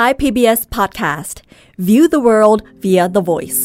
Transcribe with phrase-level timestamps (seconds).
[0.00, 1.36] Thai PBS podcast.
[1.88, 3.60] View the world via the voice.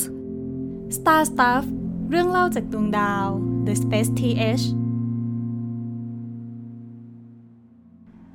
[0.97, 1.63] Star Stuff
[2.09, 3.25] เรื่องเล่าจากดวงดาว
[3.67, 4.63] The Space TH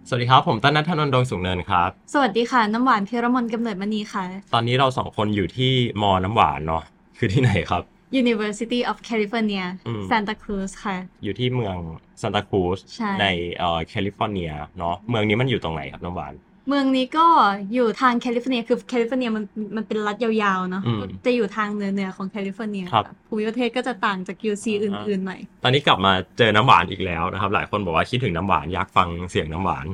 [0.08, 4.24] สวัสดีครับ ผมต้นนัทธนนท์ดวงสูงเนินครับ สวัสดีค่ะ น้ำหวานพิรมนกำเนิดมณีค่ะ
[4.54, 5.72] ตอนนี้เราสองคนอยู่ที่
[6.02, 6.82] มอน้ำหวานเนาะ
[7.18, 7.82] คือที่ไหนครับ
[8.22, 11.76] University of California อืม Santa Cruz ค่ะ อยู่ที่เมือง
[12.20, 13.26] ซานตาครูซใช่ ใน
[13.58, 16.34] เอ่อแคลิฟอร์เนียเนาะเมืองนี้มันอยู่ตรงไหนครับน้ำหวาน
[16.70, 17.26] เมืองนี้ก็
[17.74, 19.44] อยู่ทางแคลิฟอร์เนีย คือแคลิฟอร์เนียมัน
[19.76, 29.86] มันเป็นรัฐยาวๆเนาะอืมจะอยู่ทางเหนือเหนือๆของแคลิฟอร์เนียครับภูมิประเทศก็จะต่างจาก UC อื่นๆหน่อย ตอนนี้กลับมาเจอน้ำหวานอีกแล้วนะครับ หลายคนบอกว่าคิดถึงน้ำหวานอยากฟังเสียงน้ำหวาน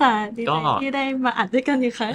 [0.00, 2.10] ค่ะก็ดีใจที่ได้มาอัดด้วยกันอีกค่ะ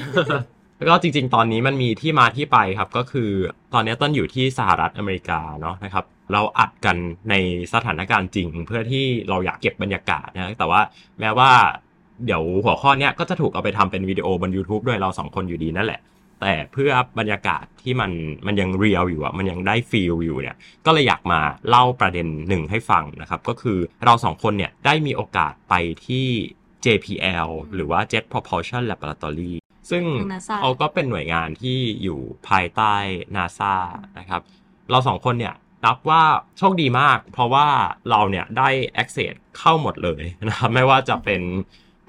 [0.78, 3.30] แล้วก็จริง ๆ ตอนนี้มันมีที่มาที่ไปครับ ก็คือ
[3.74, 6.98] ตอนนี้ต้นอยู่ที่สหรัฐอเมริกาเนาะนะครับ เราอัดกัน
[7.30, 7.36] ใน
[7.74, 10.82] สถานการณ์จริง เพื่อที่เราอยากเก็บบรรยากาศนะ แต่ว่า
[11.20, 11.52] แม้ว่า
[12.26, 16.02] เดี๋ยวหัวข้อเนี้ยก็จะถูกเอาไปทำเป็นวิดีโอบน YouTube ด้วยเราสองคนอยู่ดีนั่นแหละ
[16.42, 18.12] แต่เพื่อบรรยากาศที่มัน
[18.46, 25.74] มันยังเรียลอยู่อะมันยังได้ฟีลอยู่เนี่ยก็เลยอยากมาเล่าประเด็นหนึ่งให้ฟังนะครับก็คือเราสองคนเนี่ยได้มีโอกาสไป
[26.08, 26.28] ที่
[26.86, 29.54] JPL หรือว่า Jet Propulsion Laboratory
[29.90, 32.94] ซึ่งของ NASA เขาก็เป็นหน่วยงานที่อยู่ภายใต้
[33.36, 33.74] NASA
[34.20, 34.42] นะครับ
[34.92, 35.56] เราสองคนเนี่ย
[35.86, 36.24] นับว่า
[36.58, 37.68] โชคดีมาก เพราะว่า
[38.10, 38.70] เราเนี่ยได้
[39.02, 41.42] access เข้าหมดเลยนะครับไม่ว่าจะเป็น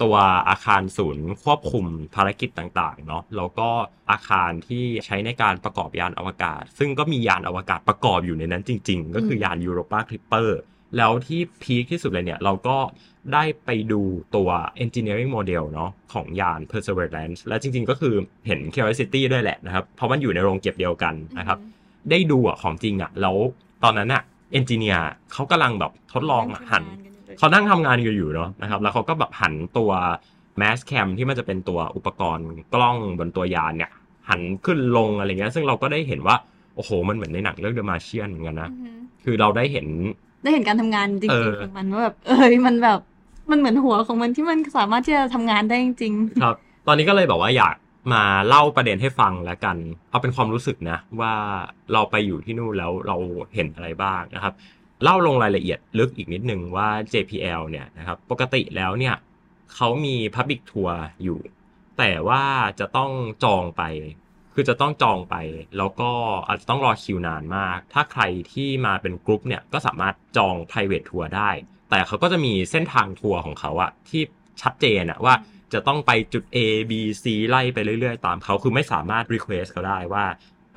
[0.01, 0.15] ตัว
[0.49, 1.85] อาคารศูนย์ควบคุม
[2.15, 3.69] ภารกิจต่างๆเนาะแล้วก็
[4.11, 10.49] อาคารที่ใช้ในการประกอบยานอวกาศ ซึ่งก็มียานอวกาศประกอบอยู่ในนั้นจริง ๆ ก็คือยาน Europa Clipper
[10.97, 12.77] แล้วที่พีคที่สุดเลยเนี่ย เราก็
[13.33, 14.01] ได้ไปดู
[14.35, 14.49] ตัว
[14.83, 18.15] engineering model เนาะของยาน Perseverance และจริงๆก็คือ
[18.47, 21.57] เห็น Curiosity ด้วยแหละนะครับ เพราะมันอยู่ในโรงเก็บเดียวกันนะครับ
[22.09, 23.35] ได้ดูอะของจริงอะ แล้ว
[23.83, 26.83] ตอนนั้นอะเอนจิเนียร์เขากำลังแบบทดลองอะหัน
[27.37, 29.91] เขานั่งทำงานกันอยู่เนาะนะครับ แล้วเขาก็แบบหันตัว
[30.61, 33.91] mass cam ที่มันจะเป็นตัวอุปกรณ์กล้องบนตัวยานเนี่ย
[34.29, 36.35] หันขึ้นลงอะไรเงี้ย ซึ่งเราก็ได้เห็นว่า
[36.75, 38.91] โอ้โห มันเหมือนในหนังเรื่อง The Martian เหมือนกันนะอือฮึ
[39.25, 39.87] คือเราได้เห็น
[40.43, 42.99] ได้เห็นการทำงานจริเองอๆของมันว่าแบบเอ้ยมันแบบ
[43.51, 46.13] มันเหมือนหัวของมันที่มันสามารถที่จะทำงานได้จริง
[46.43, 46.55] ครับ
[46.87, 47.75] ตอนนี้ก็เลยแบบว่าอยาก
[48.13, 49.77] มาเล่าประเด็นให้ฟังแล้วกัน
[50.09, 51.33] เอาเป็นความรู้สึกนะ ว่า
[51.93, 53.15] เราไปอยู่ที่นู่นแล้วเรา
[53.55, 54.53] เห็นอะไรบ้างนะครับ
[55.03, 59.15] เล่าลงรายละเอียดลึกอีกนิดนึงว่า JPL เนี่ยนะครับปกติแล้วเนี่ย
[59.75, 61.39] เขามี Public Tour อยู่
[61.97, 62.43] แต่ว่า
[62.79, 63.11] จะต้อง
[63.43, 63.83] จองไป
[64.53, 65.35] คือจะต้องจองไป
[65.77, 66.11] แล้วก็
[66.47, 68.23] อาจจะต้องรอคิวนานมาก ถ้าใคร
[68.53, 71.49] ที่มาเป็นกรุ๊ปเนี่ยก็สามารถจอง private ทัวร์ได้
[71.89, 74.21] แต่เขาก็จะมีเส้นทางทัวร์ของเขาอะที่
[74.61, 75.33] ชัดเจนอะว่า
[75.73, 76.57] จะต้องไปจุด A
[76.89, 76.91] B
[77.23, 80.25] C ไล่ไปเรื่อยๆ ตามเขาคือไม่สามารถ request เขาได้ว่า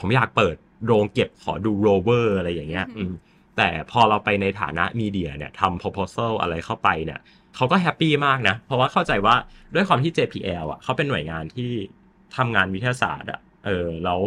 [0.01, 0.57] ผมอยากเปิด
[0.87, 3.15] โรงเก็บขอดูโรเวอร์อะไรอย่างเงี้ยอืมอืม
[3.57, 7.21] แต่พอเราไปในฐานะ media เนี่ยทำ proposal อะไรเข้าไปเนี่ย
[7.57, 9.35] เขาก็ happy มากนะ เพราะว่าเข้าใจว่า
[9.75, 11.71] ด้วยความที่ JPL อะเขาเป็นหน่วยงานที่
[12.37, 14.21] ทำงานวิทยาศาสตร์อะเออแล้ว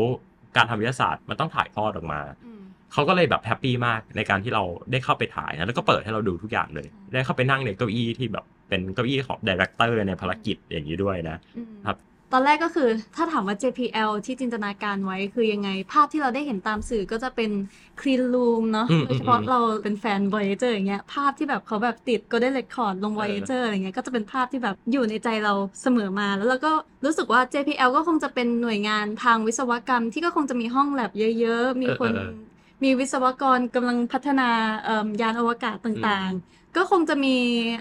[0.55, 2.61] การทำวิทยาศาสตร์มันต้องถ่ายทอดออกมาๆอืม
[2.93, 11.97] เขาก็เลยแบบ happy มากในการที่เราได้เข้าไปถ่ายนะแล้วก็เปิดให้เราดูทุกอย่างเลย ได้เข้าไปนั่งในเก้าอี้ที่แบบเป็นเก้าอี้ของ director ในภารกิจอย่างนี้ด้วยนะอืมครับ
[12.33, 17.51] ตอนแรกก็คือถ้าถามว่า JPL ที่จินตนาการไว้คือยังไง ภาพที่เราได้เห็นตามสื่อก็จะเป็น
[17.99, 26.71] clean room เนาะอืมโดยเฉพาะอืมเราเป็นแฟน Voyager อย่างเงี้ยภาพที่แบบเขาแบบติด Golden Record ลง Voyager อะไรเงี้ยก็จะเป็นภาพที่แบบอยู่ในใจเราเสมอมาแล้วเราก็
[27.05, 32.47] รู้สึกว่า JPL ก็คงจะเป็นหน่วยงานทางวิศวกรรม ที่ก็คงจะมีห้องแลบเยอะ ๆ มีคนเออเออ
[32.83, 34.49] มีวิศวกรกำลังพัฒนา
[34.85, 37.35] เอิ่มยานอวกาศต่างๆ ก็คงจะมี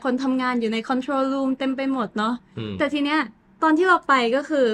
[0.04, 3.20] คนทำงานอยู่ใน control room เต็มไปหมดเนาะอืมแต่ทีเนี้ย
[3.62, 4.68] ตอนที่เราไปก็คือ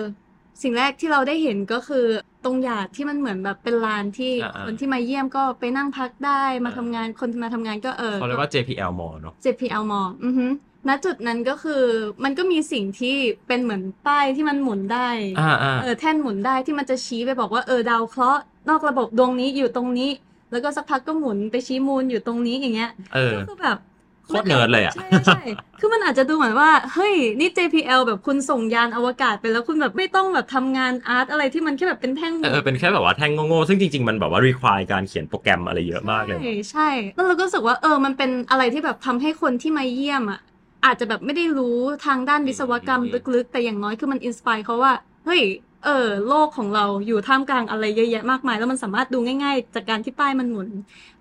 [0.63, 2.07] สิ่งแรกที่เราได้เห็นก็คือ
[2.45, 10.47] ตรงหยาดที่มันเหมือนแบบเป็นลานที่อ่าๆ คนที่มาเยี่ยมก็ไปนั่งพักได้มาอ่าทำงานคนมาทำงานก็เออ เขาเรียกว่า JPL Mall เนาะ JPL Mall อือฮึ
[10.89, 11.83] ณจุดนั้นก็คือ
[12.25, 13.17] มันก็มีสิ่งที่
[13.49, 15.09] เป็นเหมือนป้ายที่มันหมุนได้
[15.41, 20.11] อ่าอ่า เออแท่นหมุนได้ที่มันจะชี้ไปบอกว่าเออดาวเคราะห์นอกระบบดวงนี้อยู่ตรงนี้
[20.53, 25.43] แล้วก็สักพักก็หมุนไปชี้ Moon อยู่ตรงนี้อย่างเงี้ยเออ ก็คือแบบโคตรเนิร์ดเลยอะใช่ใช่
[25.81, 36.89] คือมันอาจจะดูเหมือนว่า เฮ้ย นี่ JPL แบบคุณส่งยานอวกาศไปแล้วคุณแบบไม่ต้องแบบทำงาน art อะไรที่มันแค่แบบเป็นแท่ง เออ เป็นแค่แบบว่าแท่งโง่ๆ ซึ่งจริงๆ มันแบบว่า require การเขียนโปรแกรมอะไรเยอะมากเลย ใช่ ใช่
[37.15, 40.41] แล้วเราก็รู้สึกว่า เออ มันเป็นอะไรที่แบบทำให้คนที่มาเยี่ยมอะ
[40.85, 44.93] อาจจะแบบไม่ได้รู้ทางด้านวิศวกรรมอืมลึกๆ แต่อย่างน้อยคือมันอินสปายเขาว่า
[45.25, 45.41] เฮ้ย
[45.85, 50.69] เออโลกของเราอยู่ท่ามกลางอะไรเยอะแยะมากมาย แล้วมันสามารถดูง่ายๆ จากการที่ป้ายมันหมุน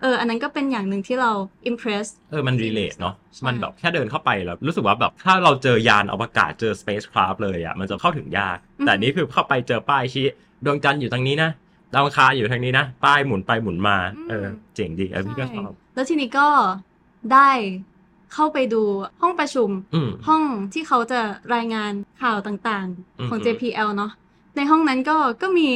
[0.02, 1.32] เออ อันนั้นก็เป็นอย่างหนึ่งที่เรา
[1.66, 10.26] อิมเพรสเออ มัน relate เนาะใช่มันแบบแค่เดินเข้าไปแล้ว รู้สึกว่าแบบถ้าเราเจอยานอวกาศเจอ spacecraft เลยอะมันจะเข้าถึงยาก แต่นี่คือเข้าไปเจอป้ายชี้
[10.66, 11.50] ดวงจันทร์อยู่ทางนี้นะ
[11.94, 13.98] ดาวอังคารอยู่ทางนี้นะ ป้ายหมุนไปหมุนมา
[14.30, 16.48] เออ เจ๋งดีเออพี่ก็ชอบแล้วทีนี้ก็
[17.34, 17.50] ได้
[18.34, 18.82] เข้าไปดู
[19.22, 20.44] ห้องประชุมอืมห้อง
[20.74, 21.22] ที่เขาจะ
[21.56, 21.92] รายงาน
[22.22, 24.12] ข่าวต่างๆ ของอือฮึ JPL เนาะ
[24.56, 25.70] ในห้องนั้นก็ก็มี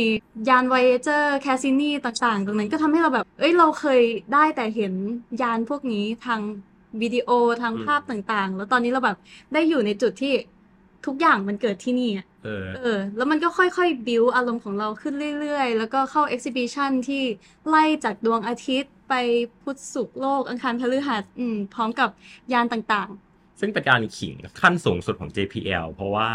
[0.50, 4.02] ยาน Voyager Cassini ต่างๆ ตรงนั้นก็ทำให้เราแบบ เอ้ยเราเคย
[4.34, 4.94] ได้แต่เห็น
[5.42, 6.42] ยานพวกนี้ทาง
[7.02, 7.30] วิดีโอ
[7.62, 9.18] ทางภาพต่างๆ แล้วตอนนี้เราแบบ
[9.54, 10.34] ได้อยู่ในจุดที่
[11.06, 17.24] ทุกอย่างมันเกิดที่นี่อะเออ เออ แล้วมันก็ค่อยๆ บิวอารมณ์ของเราขึ้นเรื่อยๆ แล้วก็เข้า exhibition ที่
[17.68, 19.14] ไล่จากดวงอาทิตย์ไป
[19.62, 22.10] พุธศุกร์โลก อังคารพฤหัสอืมพร้อมกับ
[22.54, 23.10] ยานต่าง
[23.60, 26.30] ซึ่งเป็นการขิงขั้นสูงสุดของ JPL เพราะว่า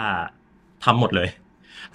[0.85, 1.29] ทำหมดเลย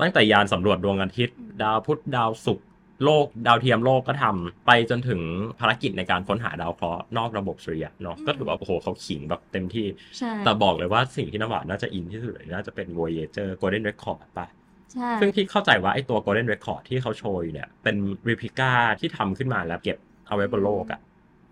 [0.01, 2.67] ตั้งแต่ยานสำรวจดวงอาทิตย์อืมดาวพุธดาวศุกร์
[3.03, 5.21] โลกดาวเทียมโลกก็ทำไปจนถึง
[5.59, 14.47] ภารกิจในการค้นหาดาวเคราะห์นอกระบบสุริยะเนาะก็ถือว่าโอ้โหเขาขิงแบบเต็มที่ๆใช่แต่บอกเลยว่าสิ่งที่น้ำหวานน่าจะอินที่สุดเลยน่าจะเป็น Voyager Golden Record ป่ะ
[14.93, 17.95] ใช่ซึ่งที่เข้าใจว่าไอ้ตัว Golden Record ที่เขาโชว์อยู่เนี่ยเป็น
[18.29, 19.97] replica ที่ทำขึ้นมาแล้วเก็บ
[20.27, 20.99] เอาไว้บนโลกอะ่ะ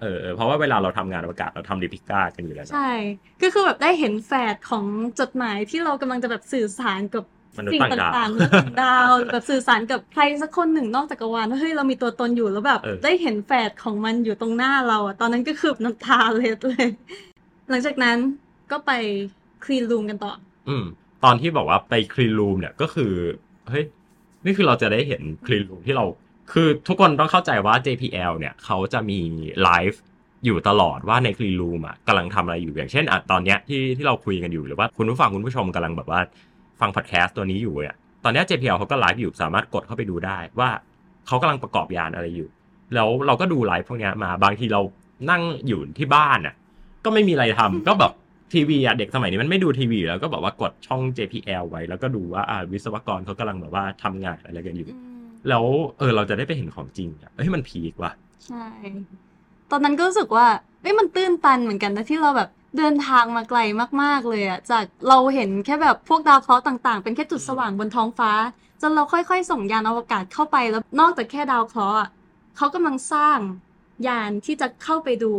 [0.02, 2.94] เออเออเพราะว่าเวลาเราทำงานอวกาศเราทำ replica กันอยู่แล้วนะใช่
[3.42, 4.86] ก็คือแบบได้เห็นแฝดของ
[5.20, 7.26] จดหมายที่เรากำลังจะแบบสื่อสารกับ
[7.58, 16.88] มนุษย์สิ่งต่างดาวต่างๆมนุษย์ต่างดาวแบบสื่อสารกับใครสักคนหนึ่งนอกจักรวาลว่าเฮ้ยเรามีตัวตนอยู่แล้วแบบ เออ ได้เห็นแฝดของมันอยู่ตรงหน้าเราอะตอนนั้นก็คือน้ำตาเล็ดเลย
[17.70, 18.18] หลังจากนั้น
[18.72, 18.92] ก็ไป
[19.64, 20.34] คลีนรูมกันต่อ
[20.70, 20.86] อืม
[21.24, 23.12] ตอนที่บอกว่าไปคลีนรูมเนี่ยก็คือ
[23.70, 23.86] เฮ้ย
[24.46, 26.06] นี่คือเราจะได้เห็นคลีนรูมที่เรา
[26.54, 29.20] คือทุกคนต้องเข้าใจว่า JPL เนี่ยเขาจะมี
[29.64, 30.02] ไลฟ์
[30.46, 36.22] อยู่ตลอดว่าในคลีนรูมอะกำลังทำอะไรอยู่อย่างเช่นอะตอนเนี้ยที่ที่เราคุยกันอยู่หรือว่าคุณผู้ฟังคุณผู้ชมกำลังแบบว่า
[36.84, 40.70] ฟังพอดแคสต์ตัวนี้อยู่เนี่ยตอนเนี้ย JPL เขาก็ไลฟ์อยู่สามารถกดเข้าไปดูได้ ว่า
[41.28, 42.50] เขากำลังประกอบยานอะไรอยู่
[42.94, 44.82] แล้วเราก็ดูไลฟ์พวกเนี้ยมาบางทีเรา
[45.30, 46.56] นั่งอยู่ที่บ้านอะ
[47.06, 48.12] ก็ไม่มีอะไรทำก็แบบ
[48.54, 54.88] ทีวีอะเด็กสมัยนี้มันไม่ดูทีวีอยู่แล้วก็แบบว่ากดช่อง JPL ไว้ แล้วก็ดูว่าอ่าวิศวกรเขากำลังแบบว่าทำงานอะไรกันอยู่
[55.50, 55.64] แล้ว
[55.98, 58.12] เออเราจะได้ไปเห็นของจริงอะเอ้ยมันพีกว่ะ
[58.46, 58.66] ใช่
[59.76, 60.48] ตอนนั้นก็รู้สึกว่า
[60.82, 63.60] เอ้ยมันตื้นตันเหมือนกันนะที่เราแบบเดินทางมาไกล
[64.02, 68.32] มากๆเลยอะจากเราเห็นแค่แบบพวกดาวเคราะห์ต่างๆ เป็นแค่จุดสว่างบนท้องฟ้า
[68.82, 72.10] จนเราค่อยๆ ส่งยานอวกาศเข้าไปแล้วนอกจากแค่ดาวเคราะห์อะ
[72.58, 73.38] เขากำลังสร้าง
[74.08, 75.32] ยานที่จะเข้าไปดู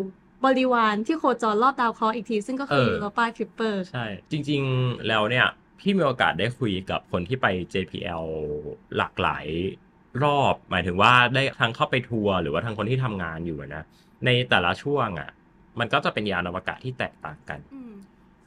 [0.44, 5.46] บริวารที่โคจรรอบดาวเคราะห์อีกที ซึ่งก็คือเออ Europa Clipperใช่ จริงๆแล้วเนี่ย
[5.80, 8.24] พี่มีโอกาสได้คุยกับคนที่ไป JPL
[8.96, 9.46] หลากหลาย
[10.24, 13.82] รอบ หมายถึงว่าได้ทั้งเข้าไปทัวร์หรือว่าทั้งคนที่ทำงานอยู่อะนะ
[14.24, 15.30] ในแต่ละช่วงอะ
[15.78, 17.60] มันก็จะเป็นยานอวกาศที่แตกต่างกัน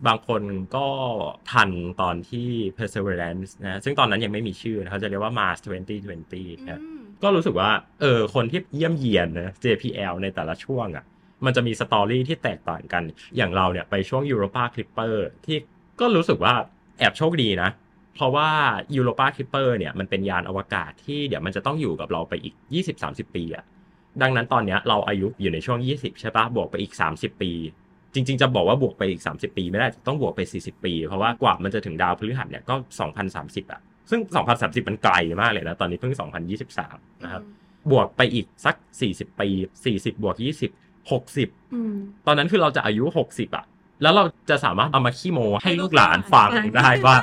[0.08, 0.42] บางคน
[0.76, 0.88] ก็
[1.52, 1.70] ทัน
[2.02, 5.58] ตอนที่ Perseverance นะซึ่งตอนนั้นยังไม่มีชื่อนะเขาจะเรียกว่า Mars
[6.14, 6.82] 2020นะ
[7.24, 7.70] ก็รู้สึกว่า
[8.02, 11.06] เออ คนที่เยี่ยมเยียนนะ JPL ในแต่ละช่วงอะ่ะ
[11.46, 13.04] มันจะมีสตอรี่ที่แตกต่างกัน
[13.38, 15.16] อย่างเราเนี่ยไปช่วง Europa Clipper
[15.46, 15.58] ที่
[16.00, 16.54] ก็รู้สึกว่า
[17.00, 17.70] แอบโชคดีนะ
[18.16, 18.50] เพราะว่า
[18.98, 22.56] Europa Clipper เนี่ย มันเป็นยานอวกาศที่เดี๋ยวมันจะต้องอยู่กับเราไปอีก
[22.96, 23.64] 20-30 ปีอะ่ะ
[24.22, 27.52] ดังนั้นตอนเนี้ยเราอายุอยู่ในช่วง 20 ใช่ปะบวกไปอีก 30 ปี
[28.14, 32.76] จริง ๆ จะบอกว่าบวกไปอีก 30 ปี ไม่ได้ต้องบวกไป 40 ปี เพราะว่ากว่ามันจะถึงดาวพฤหัสเนี่ยก็
[33.24, 34.22] 2030อะซึ่ง
[34.56, 36.14] 2030 มันไกลมากเลยนะ ตอนนี้เพิ่ง
[36.68, 37.42] 2023 นะครับ
[37.92, 38.76] บวกไปอีกสัก
[39.08, 39.50] 40 ปี
[39.84, 43.66] 40 บวก 20 60อืมตอนนั้นคือเราจะอายุ 60อะ
[44.02, 47.18] แล้วเราจะสามารถเอามาขี้โม้ให้ลูกหลานให้ลูกหลานฟังฟังได้ว่า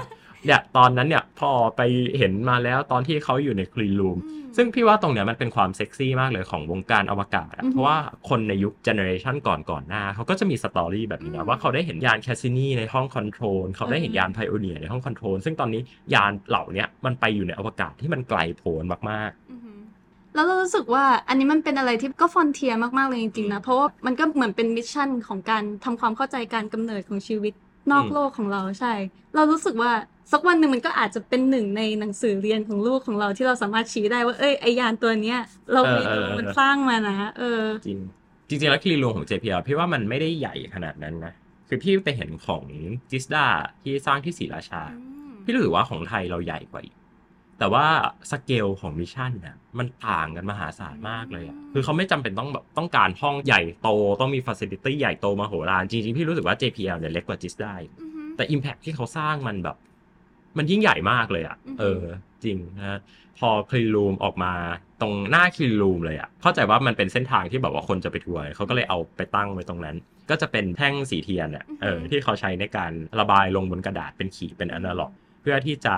[0.47, 1.81] เนี่ยตอนนั้นเนี่ยพอไป
[2.19, 4.19] เห็นมาแล้วตอนที่เขาอยู่ใน clean room
[4.57, 7.97] ซึ่งพี่ว่าตรงเนี้ยมันเป็นความเซ็กซี่มากเลยของวงการอวกาศอะอือฮึเพราะว่า
[8.29, 15.83] คนในยุค generation ก่อนก่อนหน้า เขาก็จะมี story แบบนี้อืนะมว่าเขาได้เห็นยานแคสซินีในห้อง control เขาได้เห็นอืมยานไพโอเนียร์ในห้อง control ซึ่งตอนนี้
[16.15, 19.81] ยานเหล่าเนี้ยมันไปอยู่ในอวกาศที่มันไกลโพ้นมากอือหือ
[20.35, 27.55] แล้วเรารู้สึกว่าอันนี้มันเป็นอะไรที่ก็ฟอนเทียมาก ๆ เลยจริง ๆ นะ เพราะว่ามันก็เหมือนเป็นมิชชั่นของการทำความเข้าใจการกำเนิดของชีวิต
[27.93, 28.93] นอกอืมโลกของเราใช่
[29.35, 29.93] เรารู้สึกว่า
[30.33, 35.39] สักวันหนึ่งมันก็อาจจะเป็นหนึ่งในหนังสือเรียนของลูกของเราที่เราสามารถชี้ได้ว่าเอ้ยไอยานตัวเนี้ย
[35.73, 37.99] เรามีตัวมันสร้างมานะเออๆจริง
[38.49, 41.33] จริงๆแล้วคลีนรูมของ JPL พี่ว่ามันไม่ได้ใหญ่ขนาดนั้นนะ
[41.69, 42.65] คือพี่ไปเห็นของ
[43.11, 43.47] จิสดา
[43.83, 44.83] ที่สร้างที่ศรีราชา
[45.45, 46.95] พี่รู้สึกว่าของไทยเราใหญ่กว่าอีก
[47.59, 47.87] แต่ว่า
[48.31, 53.89] สเกลของ mission น่ะมันต่างกันมหาศาลมากเลยอะคือเขาไม่จำเป็นต้องแบบต้องการห้องใหญ่โต
[54.21, 57.75] ต้องมีฟ a ซิลิตี้ใหญ่โตมโหฬารจริงๆ พี่รู้สึกว่า JPL เนี่ยเล็กกว่าจิสด้า
[58.37, 59.77] แต่ impact ที่เขาสร้างมันแบบ
[60.59, 62.05] มันยิ่งใหญ่มากเลยอะ่ะอือฮึเออ
[62.45, 63.01] จริงนะ
[63.39, 64.53] พอ clean room ออกมา
[65.01, 69.97] ตรงหน้า clean room เลยอะ่ะ เข้าใจว่ามันเป็นเส้นทางที่แบบว่าคนจะไปทัวร์เขาก็เลยเอาไปตั้งไว้ตรงนั้น
[70.31, 75.13] ก็จะเป็นแท่งสีเทียนเนี่ยเออที่เขาใช้ในการระบายลงบนกระดาษเป็นขีดเป็นอนาล็อก
[75.45, 75.97] เพื่อที่จะ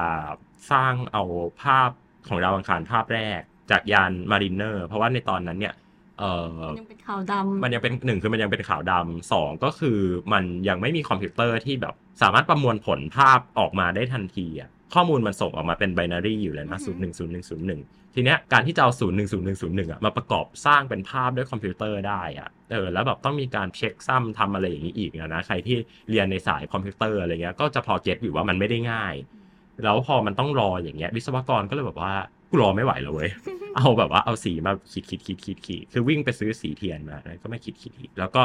[0.73, 1.23] สร้างเอา
[1.63, 1.91] ภาพ
[2.29, 5.75] ของดาวอังคารภาพแรกจากยานมาริเนอร์เพราะว่าในตอนนั้นเนี่ย
[6.19, 9.99] เออมันยังเป็นขาวดำมันยังเป็นหนึ่งคือมันยังเป็นขาวดำสองก็คือ
[10.33, 17.81] มันยังไม่มีคอมพิวเตอร์ที่แบบสามารถประมวลผลภาพออกมาได้ทันทีอะข้อมูลมันส่งออกมาเป็น binary อยู่แล้วนะอือฮึศูนย์หนึ่งศูนย์หนึ่งศูนย์หนึ่ง
[18.15, 25.77] ทีเนี้ยการที่จะเอาศูนย์หนึ่งศูนย์หนึ่งศูนย์หนึ่งอะมาประกอบสร้างเป็นภาพด้วยคอมพิวเตอร์ได้อะเออแล้วแบบต้องมีการเช็คซ้ำทำอะไรอย่างนี้อีกอะนะใครที่
[26.11, 29.15] เรียนในสายคอมพิวเตอร์อะไรเงี้ยก็จะพอ get อยู่ว่ามันไม่ได้ง่าย
[29.85, 32.13] แล้วพอมันต้องรออย่างเงี้ย วิศวกรก็เลยแบบว่า
[32.51, 33.31] กูรอไม่ไหวแล้วเว้ย
[33.77, 38.43] เอาแบบว่าเอาสีมาขีดขีดขีดขีดขีดคือวิ่งไปซื้อสีเทียนมาแล้วก็ไม่ขีดขีดขีดแล้วก็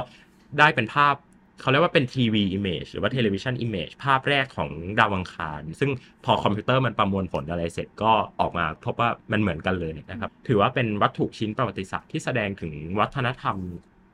[0.60, 1.16] ได้เป็นภาพ
[1.62, 4.70] เขาเรียกว่าเป็นทีวี image หรือว่า television image ภาพแรกของ
[5.00, 5.90] ดาวอังคาร ซึ่ง
[6.26, 13.56] พอคอมพิวเตอร์มันประมวลผลอะไรเสร็จก็ออกมาพบว่ามันเหมือนกันเลยนะครับ ถือว่าเป็นวัตถุชิ้นประวัติศาสตร์ที่แสดงถึงวัฒนธรรม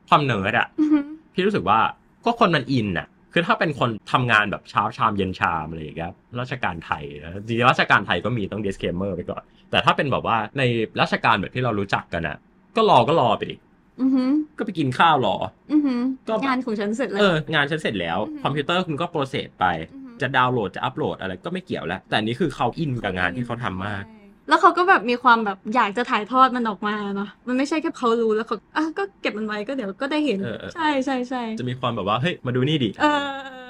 [0.08, 0.98] ความเนิร์ดอะอือฮึ
[1.34, 1.78] พี่รู้สึกว่า
[2.24, 10.62] ก็คนมันอินน่ะ คือถ้าเป็นคนทำงานแบบเช้าชามเย็นชามอะไรอย่างเงี้ยราชการไทยนะจริงๆราชการไทยก็มีต้อง disclaimer ไปก่อน แต่ถ้าเป็นแบบว่าใน
[11.00, 12.36] ราชการแบบที่เรารู้จักกันน่ะ
[12.76, 13.56] ก็รอก็รอไปดิ
[14.00, 14.24] อือฮึ
[14.58, 15.36] ก็ไปกินข้าวรอ
[15.72, 15.94] อือฮึ
[16.28, 24.17] ก็งานของฉันเสร็จแล้วเอองานฉันเสร็จแล้วอือฮึคอมพิวเตอร์คุณก็ process ไปอือฮึจะดาวน์โหลดจะอัปโหลดอะไรก็ไม่เกี่ยวแล้ว แต่อันนี้คือเขาอินกับงานที่เขาทำมากใช่
[24.48, 33.06] แล้วเขาก็แบบมีความแบบอยากจะถ่ายทอดมันออกมาเนาะมันไม่ใช่แค่เขารู้แล้วเขาอะก็เก็บมันไว้ก็เดี๋ยวก็ได้เห็น เออเออ ใช่ใช่ใช่จะมีความแบบว่าเฮ้ยมาดูนี่ดิ เอ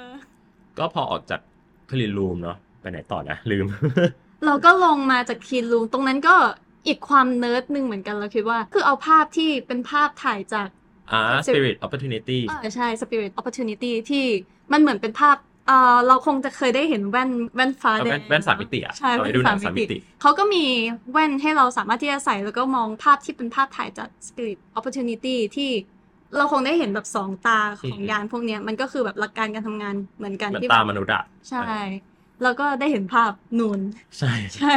[0.05, 0.09] อ
[0.77, 1.39] ก็พอออกจาก
[1.89, 3.65] คลีนรูมเนาะไปไหนต่อนะ ลืม
[4.45, 6.35] เราก็ลงมาจากคีนรูมตรงนั้นก็
[6.87, 10.67] อีกความเนิร์ดหนึ่งเหมือนกันเราคิดว่า คือเอาภาพที่เป็นภาพถ่ายจาก
[11.11, 14.25] อ่า spirit opportunity เออใช่ spirit opportunity ที่
[14.71, 15.37] มันเหมือนเป็นภาพ
[15.69, 20.65] เออเราคงจะเคยได้เห็นแว่นแว่นฟ้าเอาแดแว่งนแว่นสามมิติอะใช่เอาแว่ไปนดูหนัสางมสามมิมิติติเขาก็มี
[21.11, 25.71] แว่นให้เราสามารถที่จะใส่แล้วก็มองภาพที่เป็นภาพถ่ายจาก spirit opportunity ที่
[26.37, 31.65] เราคงได้เห็นแบบสองตาของอืมยานพวกเนี้ยมันก็คือแบบหลักการการทำงานเหมือนกันเหมือนที่ตาแบบมนุษย์อะใช่
[32.43, 33.79] แล้วก็ได้เห็นภาพนูน
[34.17, 34.73] ใช่ใช่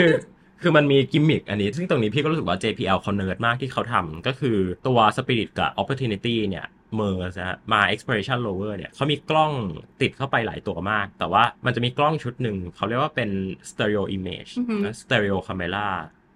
[0.00, 0.14] คือ
[0.62, 9.52] คือมันมีกิมมิคอันนี้ ซึ่งตรงนี้พี่ก็รู้สึกว่า JPL เขาเนิร์ดมากที่เขาทำก็คือตัว Spirit กับ Opportunity เนี่ย เมอร์นะฮะมา Exploration Rover เนี่ยเขามีกล้อง
[10.00, 13.30] ติดเข้าไปหลายตัวมาก แต่ว่ามันจะมีกล้องชุดหนึ่งเขาเรียกว่าเป็น
[13.70, 15.88] Stereo Image อือหือนะ Stereo Camera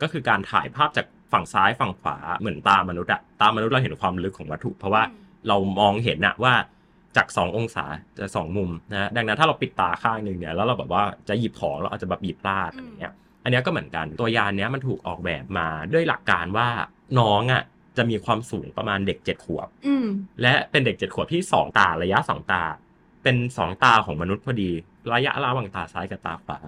[0.03, 5.03] ก็คือการถ่ายภาพจากฝั่งซ้ายฝั่งขวาเหมือนตามนุษย์อะตามนุษย์เราเห็นความลึกของวัตถุ เพราะว่า
[5.49, 6.55] เรามองเห็นนะว่า
[7.17, 7.85] จาก 2 องศา
[8.19, 13.13] จะสองมุมนะดังนั้นถ้าเราปิดตาข้างหนึ่งเนี่ยแล้วเราแบบว่าจะหยิบของเราอาจจะแบบหยิบพลาดอะไรเงี้ย
[13.45, 16.69] อันเนี้ยก็เหมือนกันตัวยานเนี้ยมันถูกออกแบบมาด้วยหลักการว่า
[17.19, 17.63] น้องอะ
[17.97, 20.07] จะมีความสูงประมาณเด็กเจ็ดขวบอืม
[20.43, 22.63] และเป็นเด็กเจ็ดขวบที่สองตาระยะสองตา
[23.23, 24.71] เป็นสองตาของมนุษย์พอดี
[25.13, 26.59] ระยะระหว่างตาซ้ายกับตาขวา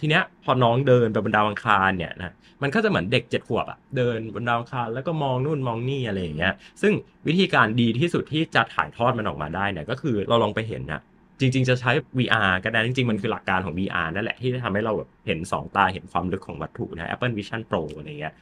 [0.00, 6.92] ทีเนี้ยพอน้องเดินไปบนดาวอังคารเนี่ยนะมันก็จะเหมือนเด็กเจ็ดขวบอะเดินบนดาวอังคารแล้วก็มองนู่นมองนี่อะไรอย่างเงี้ย ซึ่ง
[7.26, 11.02] วิธีการดีที่สุดที่จะถ่ายทอดมันออกมาได้เนี่ยก็คือเราลองไปเห็นนะ
[11.40, 18.34] จริง ๆ จะใช้ VR ก็ได้จริง ๆ มันคือหลักการของ VR นั่นแหละที่จะทำให้เราแบบเห็นสองตาเห็นความลึกของวัตถุนะ Apple Vision Pro อะไรเงี้ย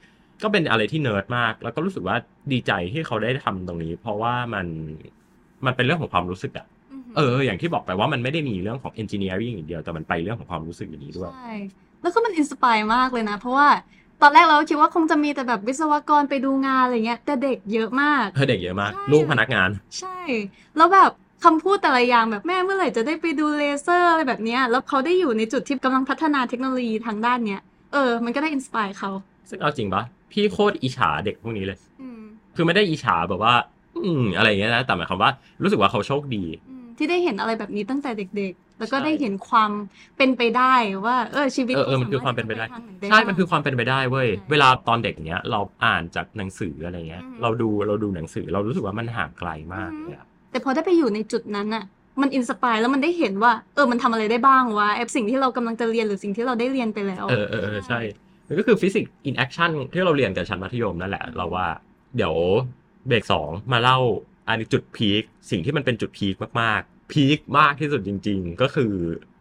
[0.42, 2.16] ก็เป็นอะไรที่เนิร์ดมาก แล้วก็รู้สึกว่า
[2.52, 4.66] ดีใจที่เขาได้ทำตรงนี้ เพราะว่ามัน
[5.66, 6.66] มันเป็นเรื่องของความรู้สึกอะ
[7.16, 11.52] เออ อย่างที่บอกไปว่ามันไม่ได้มีเรื่องของ engineering อย่างเดียว แต่มันไปเรื่องของความรู้สึกอย่างนี้ด้วย ใช่
[12.00, 13.68] แล้วก็มัน inspire มากเลยนะ เพราะว่า
[14.22, 20.20] ตอนแรกเราก็คิดว่าคงจะมีแต่แบบวิศวกรไปดูงานอะไรเงี้ย แต่เด็กเยอะมาก เธอเด็กเยอะมากใช่ลูกพนักงาน ใช่
[20.76, 21.10] แล้วแบบ
[21.44, 27.62] คำพูดแต่ละอย่างแบบแม่เมื่อไหร่จะได้ไปดูเลเซอร์อะไรแบบเนี้ยแล้วเขาได้อยู่ในจุดที่กำลังพัฒนาเทคโนโลยีทางด้านเนี้ย
[27.92, 29.10] เออ มันก็ได้ inspire เขา
[29.50, 30.02] ซึ่งเอาจริงปะ
[30.32, 32.22] พี่โคตรอิจฉาเด็กพวกนี้เลยอืม
[32.56, 33.54] คือไม่ได้อิจฉาแบบว่า
[33.96, 35.30] อืมอะไรอย่างเงี้ยนะ แต่หมายความว่า
[35.62, 39.70] รู้สึกว่าเขาโชคดีอืมที่ได้เห็นอะไรแบบนี้ตั้งแต่เด็ก ๆ แล้วก็ใช่ได้เห็นความ
[40.16, 40.74] เป็นไปได้
[41.06, 51.84] ว่า เออชีวิตเออเออมันคือความเป็นไปได้สรถที่จะทางหใช่ มันคือความเป็นไปได้เว้ยใช่เวลาตอนเด็กเนี้ย เราอ่านจากหนังสืออะไรเงี้ยอืมเราดูเราดูหนังสือเรารู้สึกว่ามันห่างไกลมากเลยอะแต่พอได้ไปอยู่ในจุดนั้นอะ
[52.20, 58.25] มัน inspire แล้วมันได้เห็นว่า เออมันทำอะไรได้บ้างวะไอสิ่งที่เรากำลังจะเรียนหรือสิ่งที่เราได้เรียนไปแล้ว เออเออเออใช่มัน
[58.58, 61.66] ก็คือ physics in action ที่เราเรียนกับชั้นมัธยมนั่นแหละ เราว่า
[62.16, 62.34] เดี๋ยว
[63.06, 63.98] เบรกสองมาเล่า
[64.48, 68.92] อันนี้จุดพีคสิ่งที่มันเป็นจุดพีคมากๆ พีคมากที่สุดจริงๆ ก็คือ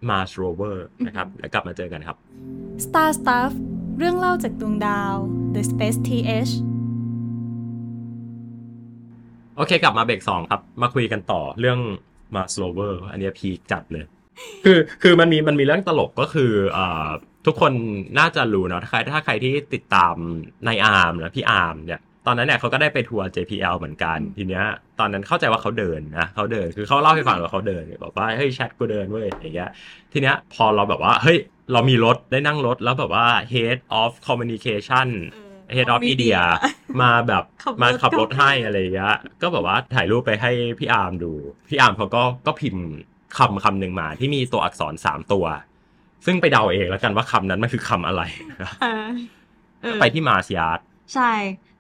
[0.10, 2.18] Mars Rover นะครับแล้วกลับมาเจอกันครับ
[2.86, 3.52] Star Stuff
[3.98, 5.14] เรื่องเล่าจากดวงดาว
[5.54, 6.54] The Space TH
[9.56, 11.80] โอเค กลับมาเบรกสองครับ มาคุยกันต่อเรื่อง
[12.36, 14.06] Mars Rover อันเนี้ยพีคจัดเลย
[14.66, 17.10] คือคือมันมีมันมีเรื่องตลกก็คืออ่า
[17.46, 17.72] ทุกคน
[18.20, 20.16] น่าจะรู้เนาะถ้าใครถ้าใครที่ติดตาม
[20.66, 24.66] ในอาร์มนะพี่อาร์มเนี่ยตอนนั้นเนี่ยเขาก็ได้ไปทัวร์ JPL เหมือนกัน ทีเนี้ย
[25.00, 29.70] ตอนนั้นเข้าใจว่าเขาเดินนะเขาเดินคือเขาเล่าให้ฟังว่าเขาเดินบอกว่าเฮ้ยแชทกูเดินเว้ยอย่างเงี้ย
[30.14, 31.38] ทีเนี้ยพอเราแบบว่าเฮ้ย
[31.74, 35.08] เรามีรถได้นั่งรถแล้วแบบว่า head of communication
[35.76, 36.42] head of media
[37.02, 41.34] มาแบบขับรถมาขับรถกับให้อะไรอย่างเงี้ยก็แบบว่าถ่ายรูปไปให้พี่อาร์มดู
[41.70, 42.86] พี่อาร์มเขาก็ก็พิมพ์
[43.38, 45.46] คำคำหนึ่งมาที่มีตัวอักษรสามตัว
[46.26, 48.22] ซึ่งไปเดาเองแล้วกันว่าคำนั้นมันคือคำอะไร
[48.84, 48.94] อ่า
[49.82, 50.80] เออไปที่ Mars Yard
[51.14, 51.32] ใช่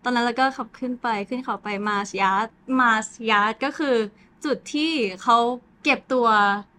[0.03, 2.47] ตอนนั้นแล้วก็ขับขึ้นไปขึ้นเขาไป Mars Yard
[2.79, 3.95] Mars Yard ก็คือ
[4.45, 4.91] จุดที่
[5.23, 5.37] เขา
[5.83, 6.27] เก็บตัว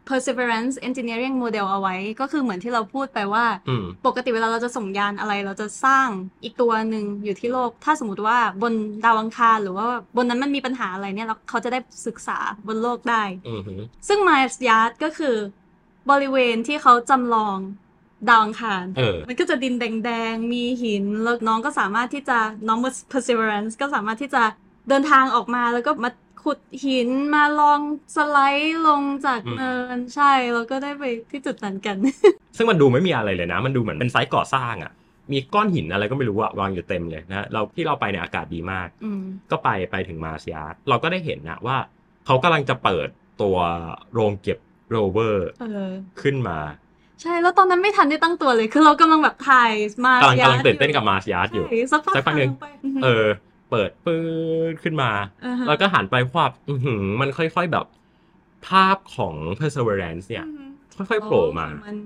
[0.08, 6.08] Perseverance engineering model เอาไว้ ก็คือเหมือนที่เราพูดไปว่าอืมปกติเวลาเราจะส่งยานอะไร เราจะสร้าง
[6.44, 8.72] อีกตัวหนึ่งอยู่ที่โลก ถ้าสมมติว่าบน
[9.04, 15.36] ดาวอังคารหรือว่าบนนั้นมันมีปัญหาอะไรเนี่ยแล้วเขาจะได้ศึกษาบนโลกได้อือหือซึ่ง Mars Yard ก็คือ
[16.10, 17.58] บริเวณที่เขาจำลอง
[18.28, 22.78] ดาวอังคาร เออ มันก็จะดินแดงๆ มีหิน แล้วน้องก็สามารถที่จะ น้อง
[23.12, 24.42] perseverance ก็สามารถที่จะ
[24.88, 26.10] เดินทางออกมาแล้วก็มา
[26.42, 27.80] ขุดหินมาลอง
[28.16, 31.96] สไลด์ลงจากอืมเนินใช่ แล้วก็ได้ไปที่จุดนั้นกัน
[32.56, 34.92] ซึ่งมันดูไม่มีอะไรเลยนะ มันดูเหมือนเป็นไซต์ก่อสร้างอะ่ะ
[35.32, 41.76] มีก้อนหินอะไรก็ไม่รู้อะวางอยู่เต็มเลยนะ เราที่เราไปเนี่ยอากาศดีมากอืมก็ไปไปถึง Mars Yard เราก็ได้เห็นนะว่า
[42.26, 43.08] เขากำลังจะเปิด
[43.42, 43.56] ตัว
[44.12, 44.58] โรงเก็บ
[44.90, 46.58] โรเวอร์เออขึ้นมา
[47.22, 49.72] ใช่ แล้วตอนนั้นไม่ทันได้ตั้งตัวเลย คือเรากำลังแบบถ่าย
[50.04, 52.66] มากำลังกำลังตื่นเต้นกับ Mars Yard อยู่ใช่สักพักสักพักหนึ่งไป
[53.04, 53.26] เออ
[53.70, 54.20] เปิดปื้
[54.72, 55.10] ดขึ้นมา
[55.44, 57.86] อ่าฮะแล้วก็หันไปควบอื้อหือมันค่อยๆแบบ
[58.68, 60.46] ภาพของ Perseverance เนี่ย
[60.96, 61.98] ค่อยๆโผล่มาโอ้น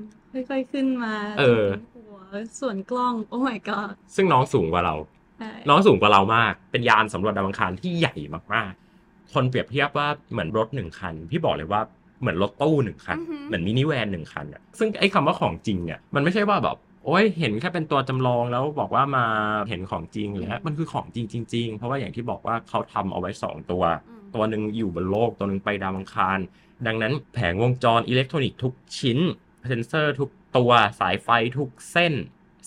[0.50, 2.20] ค่อยๆขึ้นมาเออจนถึงหัว
[2.60, 4.94] ส่วนกล้อง โอ้ my god ซึ่งน้องสูงกว่าเรา
[5.38, 8.14] ใช่น้องสูงกว่าเรามาก เป็นยานสำรวจดาวอังคารที่ใหญ่
[8.54, 11.80] มากๆ คนเปรียบเทียบว่าเหมือนรถหนึ่งคัน พี่บอกเลยว่า
[12.20, 19.24] เหมือนรถตู้หนึ่งคัน เหมือนมินิแวนหนึ่งคันอะซึ่งไอ้คำว่าของจริงเนี่ยมันไม่ใช่ว่าแบบโอ้ยเห็นแค่เป็นตัวจำลองแล้วบอกว่ามา
[19.68, 26.38] เห็นของจริงเลยมันคือของจริงจริง ๆ เพราะว่าอย่างที่บอกว่าเขาทำเอาไว้สองตัวอืมตัวหนึ่งอยู่บนโลก ตัวหนึ่งไปดาวอังคาร
[26.86, 29.18] ดังนั้นแผงวงจรอิเล็กทรอนิกส์ทุกชิ้น
[29.68, 32.14] เซนเซอร์ทุกตัวสายไฟทุกเส้น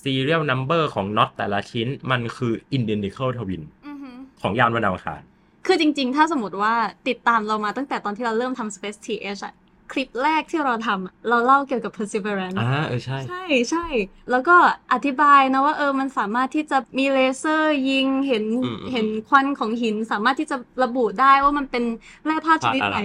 [0.03, 5.21] serial number ของน็อตแต่ละชิ้น มันคือ identical twin อือหือของยานบนดาวอังคาร
[5.65, 6.73] คือจริง ๆ ถ้าสมมติว่า
[7.07, 9.53] ติดตามเรามาตั้งแต่ตอนที่เราเริ่มทำ Space TH อะ
[9.91, 13.85] คลิปแรกที่เราทำอะเราเล่าเกี่ยวกับ Perseverance อ่าเออใช่ ใช่ใช่
[14.31, 14.55] แล้วก็
[14.93, 21.83] อธิบายนะว่าเออมันสามารถที่จะมีเลเซอร์ยิงเห็นอืมอืมเห็นควันของหิน สามารถที่จะระบุได้ว่ามันเป็น
[22.25, 22.99] แร่ธาตุชพลาดนิดอะไรไหน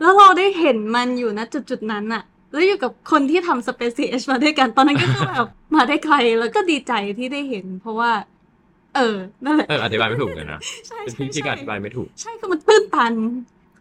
[0.00, 8.10] แล้วเราได้เห็นมันอยู่นะจุดๆนั้นอะแล้วอยู่กับคนที่ทำ Space TH มาด้วยกัน ตอนนั้นก็คือแบบมาได้ไกลแล้วก็ดีใจที่ได้เห็น เพราะว่า
[8.96, 13.14] เออนั่นแหละเอออธิบายไม่ถูกเลยนะใช่เป็นใช่ที่ที่ใช่อธิบายไม่ถูก ใช่คือมันตื้นตัน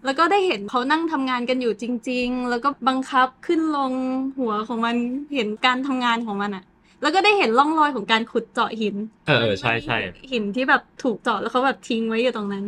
[0.05, 3.93] แล้วก็ได้เห็นเขานั่งทำงานกันอยู่จริง ๆ แล้วก็บังคับขึ้นลง
[4.39, 4.95] หัวของมัน
[5.35, 6.63] เห็นการทำงานของมันอะ
[7.01, 8.95] แล้วก็ได้เห็นร่องรอยของการขุดเจาะหิน
[9.27, 9.97] เออเออใช่ใช่
[10.31, 12.65] หินที่แบบถูกเจาะแล้วเขาแบบทิ้งไว้อยู่ตรงนั้น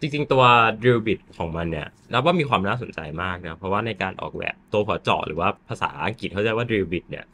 [0.00, 0.44] จริง ๆ ตัว
[0.82, 7.24] drill bit ของมันเนี่ยนับว่ามีความน่าสนใจมากนะเพราะว่าในการออกแบบตัวหัวเจาะหรือว่าภาษาอังกฤษเขาเรียกว่า drill bit เนี่ย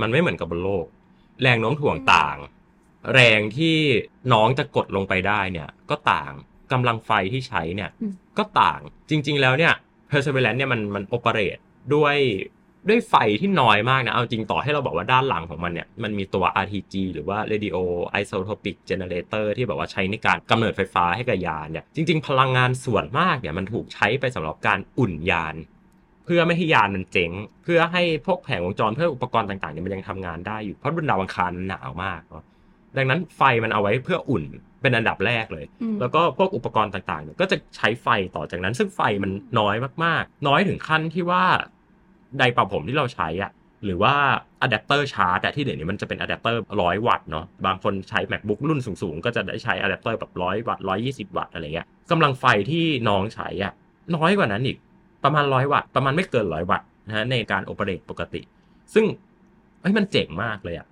[0.00, 0.84] มันไม่เหมือนกับบนโลก
[1.42, 2.36] แรงโน้มถ่วงต่าง
[3.14, 3.76] แรงที่
[4.32, 6.32] น้องจะกดลงไปได้เนี่ยก็ต่าง
[6.72, 8.80] กำลังไฟที่ใช้เนี่ยอืมก็ต่าง
[9.10, 9.72] จริง ๆ แล้วเนี่ย
[10.10, 11.60] perseverance เนี่ยมันมัน operate
[11.94, 12.16] ด้วย
[12.88, 17.76] ด้วยไฟที่น้อยมากนะ เอาจริงต่อให้เราบอกว่าด้านหลังของมันเนี่ย มันมีตัว RTG หรือว่า radio
[18.20, 25.54] isotopic generator ที่แบบว่าใช้ในการกำเนิดไฟฟ้าให้กับยานเนี่ย จริง ๆ พลังงานส่วนมากเนี่ย มันถูกใช้ไปสำหรับการอุ่นยาน
[26.24, 27.30] เพื่อไม่ให้ยานมันเจ๊ง
[27.62, 32.44] เพื่อให้พวกแผงวงจรเพื่ออุปกรณ์ต่างๆเนี่ยมันยังทำงานได้อยู่ เพราะบนดาวอังคารมันหนาวมากเนาะ
[32.96, 34.44] ดังนั้นไฟมันเอาไว้เพื่ออุ่น
[34.82, 41.44] เป็นอันดับแรกเลยอืมแล้วก็พวกอุปกรณ์ต่างๆเนี่ยก็จะใช้ไฟต่อจากนั้น ซึ่งไฟมันน้อยมากๆ น้อยถึงขั้นที่ว่า
[42.38, 43.50] ไดร์เป่าผมที่เราใช้อะ
[43.84, 44.14] หรือว่า
[44.62, 53.72] อะแดปเตอร์ชาร์จอะที่เดี๋ยวนี้มันจะเป็นอะแดปเตอร์ร้อยวัตต์เนาะบางคนใช้ MacBook รุ่นสูงๆ ก็จะได้ใช้อะแดปเตอร์แบบร้อยวัตต์ร้อยยี่สิบวัตต์อะไรเงี้ยกำลังไฟที่น้องใช้อะ
[54.16, 54.76] น้อยกว่านั้นอีก
[55.24, 58.40] ประมาณร้อยวัตต์ประมาณไม่เกินร้อยวัตต์นะฮะในการ operate ปกติ
[58.94, 59.04] ซึ่ง
[59.80, 60.86] เฮ้ยมันเจ๋งมากเลยอะ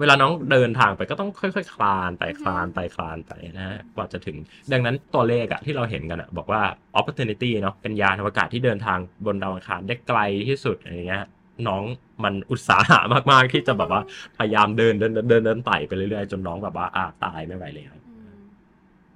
[0.00, 4.36] เวลาน้องเดินทางไปก็ต้องค่อย ๆ คลานไปคลานไปคลานไปนะฮะกว่าจะถึง
[4.72, 6.62] ดังนั้นตัวเลขอะที่เราเห็นกันอะบอกว่า
[6.98, 11.24] Opportunity เนาะเป็นยานอวกาศที่เดินทางบนดาวอังคารได้ไกลที่สุดอะไรเงี้ย
[11.68, 11.82] น้อง
[12.24, 12.98] มันอุตสาหะ
[13.30, 14.02] มาก ๆ ที่จะแบบว่า
[14.38, 17.92] พยายามเดินเดินเดินเดินเดินไต่ไปเรื่อย ๆ จนน้องแบบว่าอ่าตายไม่ไหวแล้ว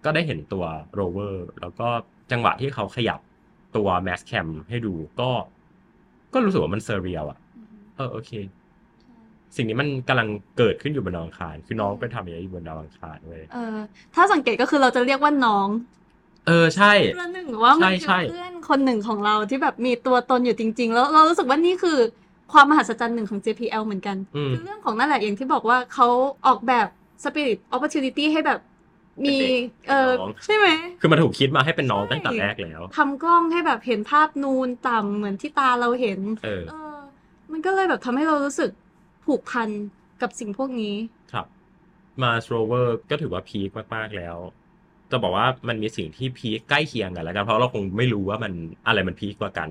[0.05, 0.65] ก็ได้เห็นตัว
[0.95, 1.89] โรเวอร์แล้วก็
[2.31, 3.21] จังหวะที่เขาขยับ
[3.77, 5.31] ตัว Mastcam ให้ดูก็
[6.33, 7.39] ก็รู้สึกว่ามัน surreal อะ
[7.97, 8.31] เออโอเค
[9.57, 13.79] สิ่งนี้มันกำลังเกิดขึ้นอยู่บนดาวอังคาร คือน้องไปทำอะไรอยู่บนดาวอังคารเว้ยเออ
[14.15, 15.69] ถ้าสังเกตก็คือเราจะเรียกว่าน้อง
[16.47, 21.99] เออใช่ประหนึ่งว่ามันใช่คือใช่เพื่อนคนหนึ่งของเราที่แบบมีตัวตนอยู่จริง ๆ แล้วเรารู้สึกว่านี่คือ
[22.53, 26.09] ความมหัศจรรย์หนึ่งของ JPL เหมือนกันอืมคือเรื่องของนั่นแหละอย่างที่บอกว่าเขา
[26.47, 26.87] ออกแบบ
[27.25, 28.61] spirit opportunity ให้แบบ
[29.25, 30.67] มีเป็นเด็กเออเป็นน้องใช่ไหม
[31.01, 36.97] คือมันถูกคิดมาให้เป็นน้องใช่ตั้งแต่แรกแล้วทำกล้องให้แบบเห็นภาพนูนต่ำเหมือนที่ตาเราเห็น เออเออ
[37.53, 38.71] มันก็เลยแบบทำให้เรารู้สึก
[39.25, 39.69] ผูกพัน
[40.23, 40.95] กับสิ่งพวกนี้
[41.33, 41.47] ครับ
[42.23, 44.37] Mars Rover ก็ถือว่าพีคมาก ๆ แล้ว
[45.11, 48.53] จะบอกว่ามันมีสิ่งที่พีคใกล้เคียงกันแล้วกันเพราะเราคงไม่รู้ว่ามัน
[48.87, 49.69] อะไรมันพีคกว่ากัน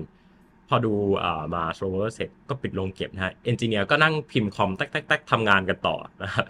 [0.68, 0.92] พอดู
[1.24, 6.46] อ่า Mars Rover เสร็จก็ปิดโรงเก็บนะฮะ engineer ก็นั่งพิมพ์คอมแต๊กๆๆทำงานกันต่อนะครับ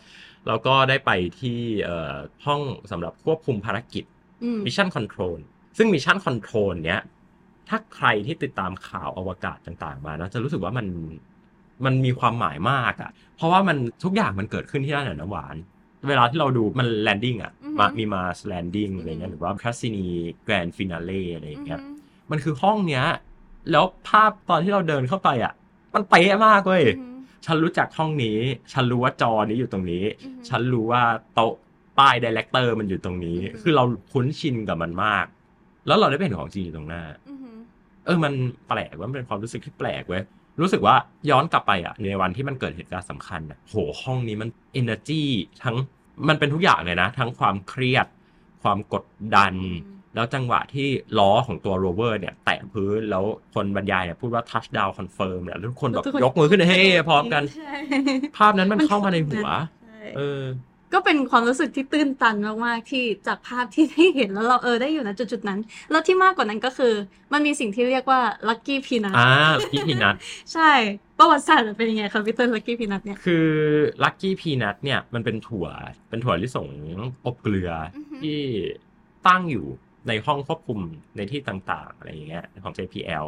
[0.47, 1.11] แล้วก็ได้ไป
[1.41, 2.15] ที่เอ่อ
[2.47, 2.61] ห้อง
[2.91, 4.05] สำหรับควบคุมภารกิจ
[4.43, 5.39] อืม mission control
[5.79, 7.01] ซึ่ง mission control เนี้ย
[7.69, 10.87] ถ้าใครที่ติดตามข่าวอวกาศต่างๆ มานะจะรู้สึกว่ามัน
[11.85, 15.57] มันมีความหมายมากอะ่ะ เพราะว่ามันทุกอย่างมันเกิดขึ้นที่นั่นน่ะน้ำหวาน
[16.09, 21.97] เวลาที่เราดูมัน landing อะอือฮึมามี Mars landing อะไรเงี้ยอือฮึหรือว่า Cassini Grand Finale อะไรอย่างเงี้ยอืม
[22.31, 23.05] มันคือห้องเนี้ย
[23.71, 25.53] แล้วภาพตอนที่เราเดินเข้าไปอะ
[25.95, 27.17] มันเป๊ะมากเว้ยอืม
[27.47, 28.39] ฉันรู้จักห้องนี้
[28.73, 31.03] ฉันรู้ว่าจอนี้อยู่ตรงนี้อือฮึฉันรู้ว่า
[31.35, 31.55] โต๊ะ
[31.99, 35.27] ป้าย director มันอยู่ตรงนี้อือฮึคือเราคุ้นชินกับมันมาก
[35.87, 37.57] แล้วเราได้ไปเห็นของจริงอยู่ตรงหน้าอืม
[38.05, 38.33] เออ มัน
[38.69, 40.23] แปลกว่ามันเป็นความรู้สึกที่แปลกเว้ย
[40.61, 40.95] รู้สึกว่า
[41.31, 44.49] ย้อนกลับไปอะในวันที่มันเกิดเหตุการณ์สำคัญอะโหห้องนี้มัน
[44.81, 45.23] energy
[45.65, 45.77] ทั้ง
[46.29, 48.07] มันเป็นทุกอย่างเลยนะ ทั้งความเครียด
[48.63, 49.05] ความกด
[49.37, 49.55] ดัน
[50.15, 50.89] แล้วจังหวะที่
[51.19, 57.73] ล้อของตัวโรเวอร์เนี่ยแตะพื้นแล้วคนบรรยายเนี่ยพูดว่า touchdown confirm เนี่ยแล้วทุกคนแบบทุกคนยกมือขึ้นเฮ้พร้อมกันใช่
[58.37, 59.49] ภาพนั้นมันเข้ามาในหัว
[59.83, 60.43] ใช่เออ
[60.93, 66.93] ก็เป็นความรู้สึกที่ตื้นตันมากๆที่จากภาพที่ได้เห็นแล้วเราเออได้อยู่ณจุดๆนั้น แล้วที่มากกว่านั้นก็คือ
[67.33, 69.31] มันมีสิ่งที่เรียกว่า lucky peanut อ่า
[69.71, 70.15] พี่พีนัท
[70.53, 70.71] ใช่
[71.19, 73.49] ประวัติศาสตร์มันเป็นยังไงคะพี่เติ้ล lucky peanut เนี่ยคือ
[74.03, 75.67] ลัคกี้พีนัทเนี่ยมันเป็นถั่ว
[76.09, 76.71] เป็นถั่วลิสง
[77.27, 78.41] อบเกลือออฮึที่
[79.29, 79.67] ตั้งอยู่
[80.09, 80.81] ในห้องควบคุม
[81.17, 83.25] ในที่ต่างๆ อะไรอย่างเงี้ยของ JPL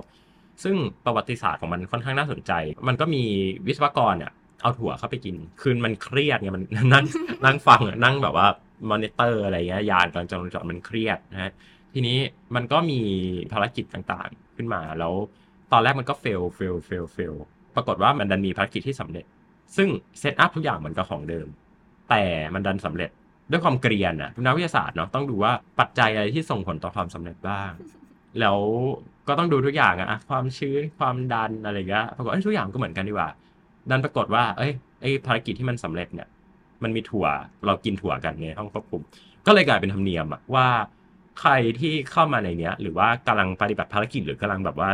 [0.63, 2.53] ซึ่งประวัติศาสตร์ของมันค่อนข้างน่าสนใจ
[2.89, 3.23] มันก็มี
[3.67, 4.33] วิศวกรเนี่ย
[4.65, 7.05] เอาถั่วเข้าไปกิน คือมันเครียดไงมันนั่ง
[7.45, 8.49] นั่งฟังนั่งแบบว่า
[8.91, 11.51] มอนิเตอร์อะไรเงี้ยยานกำลังจะลงจอดมันเครียดนะฮะ
[11.95, 12.19] ทีนี้
[12.55, 13.01] มันก็มี
[13.53, 15.13] ภารกิจต่างๆขึ้นมาแล้ว
[15.73, 17.35] ตอนแรกมันก็ fail fail fail fail
[17.75, 19.25] ปรากฏว่ามันดันมีภารกิจที่สำเร็จ
[19.77, 19.89] ซึ่ง
[20.19, 21.47] set up ทุกอย่างเหมือนกับของเดิม
[22.11, 22.25] แต่
[22.55, 23.11] มันดันสำเร็จ
[23.51, 27.71] ด้วยความเกรียนนะนักวิทยาศาสตร์เนาะต้องดูว่าปัจจัยอะไรที่ส่งผลต่อความสำเร็จบ้าง
[28.41, 28.59] แล้ว
[29.29, 33.29] ก็ต้องดูทุกอย่างอะความชื้นความดันอะไรเงี้ยปรากฏอ้ยทุกอย่างก็เหมือนกันดีกว่า
[33.91, 36.29] ดันปรากฏว่า เอ้ยไอ้ภารกิจที่มันสำเร็จเนี่ย
[36.83, 37.27] มันมีถั่ว
[37.67, 39.03] เรากินถั่วกันในห้องควบคุม
[39.47, 40.69] ก็เลยกลายเป็นธรรมเนียมอะว่า
[41.41, 44.91] ใครที่เข้ามาในเนี้ย หรือว่ากำลังปฏิบัติภารกิจหรือกำลังแบบว่า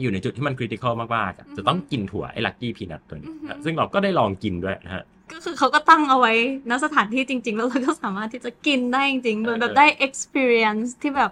[0.00, 6.32] อยู่ในจุดที่มันคริติคอลมากๆอะอือฮึจะต้องกินถั่วไอ้ลักกี้พีนัทตัวนี้อือฮึนะซึ่งเราก็ได้ลองกินด้วยนะฮะก็คือเขาก็ตั้งเอาไว้
[6.70, 11.30] ณสถานที่จริง ๆ แล้วเราก็สามารถที่จะกินได้จริงๆเหมือนแบบได้ experience ที่แบบ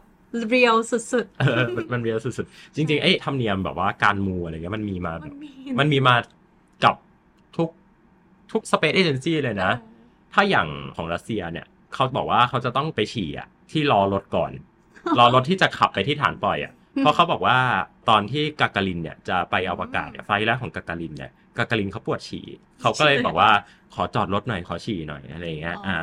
[0.52, 6.14] real สุดเออมันมันเรียลสุดๆ จริงๆไอ้ธรรมเนียมแบบว่าการมูอะไรเงี้ยมันมีมาๆแบมันบมีมันมีมา
[6.84, 6.94] กับ
[7.56, 7.68] ทุก
[8.52, 9.72] ทุกสเปซเอเจนซี่เลยนะ
[10.34, 14.52] ถ้าอย่างของรัสเซียเนี่ย เขาบอกว่าเขาจะต้องไปฉี่อะ ที่รอรถก่อน
[15.18, 17.58] รอรถที่จะขับไปที่ฐานปล่อยอะ เพราะเขาบอกว่า
[18.08, 22.46] ตอนที่กากาลินเนี่ยจะไปอวกาศเนี่ยไฟล์แรกของกากาลินเนี่ยกากาลินเขาปวดฉี่
[22.80, 23.50] เขาก็เลยบอกว่า
[23.94, 25.96] ขอจอดรถหน่อยขอฉี่หน่อยอะไรอย่างเงี้ย อ่า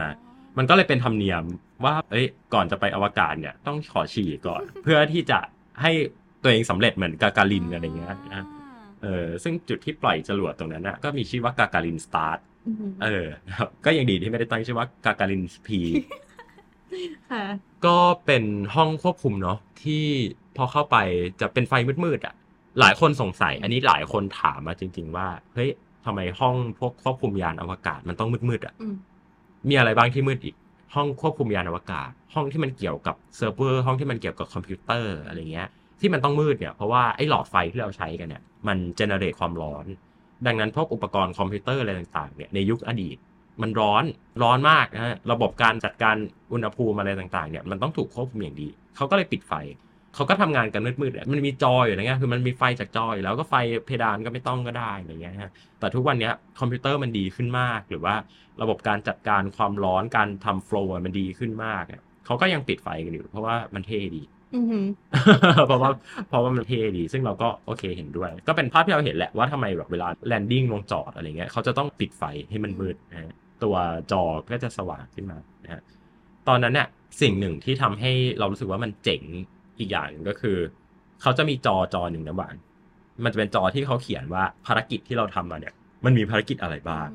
[0.58, 1.44] มันก็เลยเป็นธรรมเนียม
[1.86, 5.40] ว่า เอ้ย ก่อนจะไปอวกาศเนี่ยต้องขอฉี่ก่อน เพื่อที่จะ
[5.82, 5.92] ให้
[6.44, 8.44] ตัวเองสำเร็จเหมือนกากาลินอะไรเงี้ยนะ
[9.06, 15.80] เออซึ่งจุดที่ปล่อยจรวดตรงนั้นนะก็มีชื่อว่ากากาลินสตาร์ทอืมเออนะครับก็ยังดีที่ไม่ได้ตั้งชื่อว่ากากาลินพี
[17.32, 17.44] ค่ะ
[17.86, 18.44] ก็เป็น
[18.76, 20.04] ห้องควบคุมเนาะที่
[20.58, 20.98] พอเข้าไป
[21.42, 22.36] จะเป็นไฟมืดๆอะ
[22.80, 25.70] หลายคนสงสัย อันนี้หลายคนถามมาจริง ๆ ว่าเฮ้ย
[26.06, 28.96] ทำไมห้องพวกควบคุมยานอวกาศมันต้องมืดๆอะอืม
[29.70, 30.56] มีอะไรบ้างที่มืดอีก
[30.96, 39.86] ห้องควบคุมยานอวกาศ ห้องที่มันเกี่ยวกับเซิร์ฟเวอร์ห้องที่มันเกี่ยวกับคอมพิวเตอร์อะไรเงี้ย ที่มันต้องมืดเนี่ยเพราะว่าไอ้หลอดไฟที่เราใช้กันเนี่ยมัน generate ความร้อน
[40.46, 43.18] ดังนั้นพวกอุปกรณ์คอมพิวเตอร์อะไรต่างๆเนี่ยในยุคอดีต
[43.62, 44.04] มันร้อน
[44.44, 46.16] ร้อนมากนะฮะระบบการจัดการ
[46.54, 49.54] อุณหภูมิอะไรต่างๆเนี่ยมันต้องถูกควบคุมอย่างดีเขาก็เลยปิดไฟ
[50.16, 53.56] เขาก็ทำงานกันมืดๆแหละมันมีจออยู่นะเงี้ยคือมันมีไฟจากจออยู่แล้วก็ไฟ
[53.86, 58.16] เพดานก็ไม่ต้องก็ได้อะไรเงี้ยฮะแต่ทุกวันนี้คอมพิวเตอร์มันดีขึ้นมาก หรือว่า
[58.62, 61.84] ระบบการจัดการความร้อนการทำโฟล์มันดีขึ้นมาก
[62.26, 64.22] เขาก็ยังปิดไฟกันอยู่เพราะว่ามันเท่ดี
[65.68, 65.90] เพราะว่า
[66.28, 73.32] เพราะว่ามันเท่ดี ซึ่งเราก็โอเคเห็นด้วย ก็เป็นภาพที่เราเห็นแหละว่าทำไมแบบเวลาแลนดิ้งลงจอดอะไรเงี้ยเขาจะต้องปิดไฟให้มันมืดนะฮะ
[73.64, 73.76] ตัว
[74.12, 75.82] จอก็จะสว่างขึ้นมานะฮะ
[76.48, 76.88] ตอนนั้นเนี่ย
[77.22, 79.22] สิ่งหนึ่งที่ทำให้เรารู้สึกว่ามันเจ๋ง
[79.80, 80.58] อีกอย่างก็คือ
[81.22, 82.56] เขาจะมีจอจอหนึ่งนะหวาน
[83.24, 85.74] มันจะเป็นจอที่เขาเขียนว่าภารกิจที่เราทำมาเนี่ย
[86.06, 87.08] มันมีภารกิจอะไรบ้าง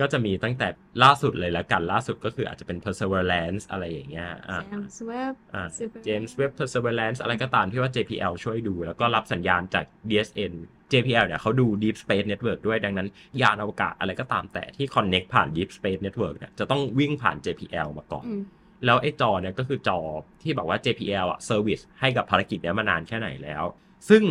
[0.00, 0.68] ก็จะมีตั้งแต่
[1.02, 10.54] ล่าสุดเลยแล้วกันล่าสุดก็คืออาจจะเป็น perseverance อะไรอย่างเงี้ยอ่า James Webb อ่า Super James Webb Perseverance อะไรก็ตามที่ว่า JPL ช่วยดู แล้วก็รับสัญญาณจาก DSN
[10.92, 13.08] JPL เนี่ยเขาดู Deep Space Network ด้วยดังนั้น
[13.42, 18.42] ยานอวกาศอะไรก็ตามแต่ที่ connect ผ่าน Deep Space Network เนี่ยจะต้องวิ่งผ่าน JPL มาก่อนอืม
[18.84, 19.98] แล้วไอ้จอเนี่ยก็คือจอ
[20.42, 23.64] ที่บอกว่า JPL อะเซอร์วิสให้กับภารกิจเนี้ยมานานแค่ไหนแล้ว
[24.08, 24.22] ซึ่ง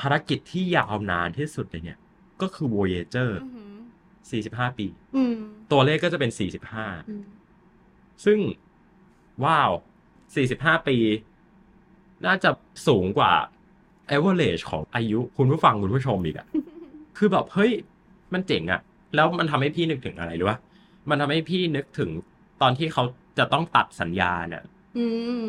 [0.00, 1.98] ภารกิจที่ยาวนานที่สุดเลยเนี่ย
[2.42, 3.59] ก็คือ Voyager อื
[4.20, 5.34] อหือ45ปีอืม
[5.72, 8.38] ตัวเลขก็จะเป็นอืม45ซึ่ง
[9.44, 9.70] ว้าว
[10.30, 10.96] 45ปี
[12.26, 12.50] น่าจะ
[12.88, 13.32] สูงกว่า
[14.16, 16.46] average ของอายุคุณผู้ฟังคุณผู้ชมอีกอะ
[17.18, 17.72] คือแบบเฮ้ย
[18.32, 18.80] มันเจ๋งอะ
[19.14, 20.58] แล้วมันทำให้พี่นึกถึงอะไรรู้ปะ
[21.10, 22.10] มันทำให้พี่นึกถึง
[22.62, 23.02] ตอนที่เขา
[23.38, 24.62] จะต้องตัดสัญญาณอะ
[24.98, 25.04] อื
[25.42, 25.44] ม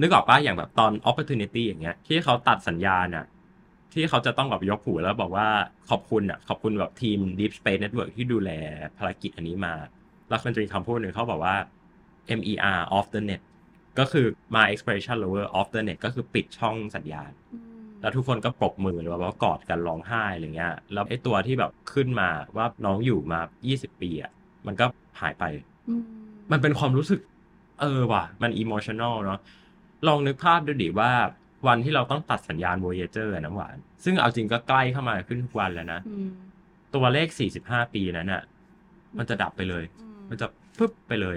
[0.00, 3.24] นึกออกป่ะอย่างแบบตอน opportunity อย่างเงี้ย ที่เขาตัดสัญญาณอะ
[3.94, 5.48] ที่เขาจะต้องแบบยกหูแล้วบอกว่า
[5.90, 8.50] ขอบคุณอะขอบคุณแบบทีม Deep Space Network ที่ดูแล
[8.98, 9.74] ภารกิจอันนี้มา
[10.28, 11.56] แล้วมันจะมีคำพูดหนึ่งเขาบอกว่า
[12.38, 13.42] MER off the net
[13.98, 17.30] ก็คือ my expiration lower off the net ก็คือปิดช่องสัญญาณ
[18.00, 24.32] แล้วทุกคนก็ปรบมือหรือว่าว่ากอดกันร้องไห้อะไรเงี้ย แล้วไอ้ตัวที่แบบขึ้นมาว่าน้องอยู่มา 20 ปีอะ
[24.66, 24.84] มันก็
[25.20, 25.44] หายไป
[25.88, 26.02] อืม
[26.52, 27.20] มันเป็นความรู้สึก
[27.80, 29.40] เออว่ะ มันอิ o t ชัน a ลเนาะ
[30.08, 31.12] ลองนึกภาพดูดิว่า
[31.66, 36.28] วันที่เราต้องตัดสัญญาณ Voyager อะน้ำหวาน ซึ่งเอาจริงก็ใกล้เข้ามาขึ้นทุกวันแล้วนะอืม
[36.94, 37.28] ตัวเลข
[37.60, 38.42] 45 ปีนั้นน่ะ
[39.18, 39.84] มันจะดับไปเลย
[40.28, 40.46] มันจะ
[40.78, 41.36] ปึ๊บไปเลย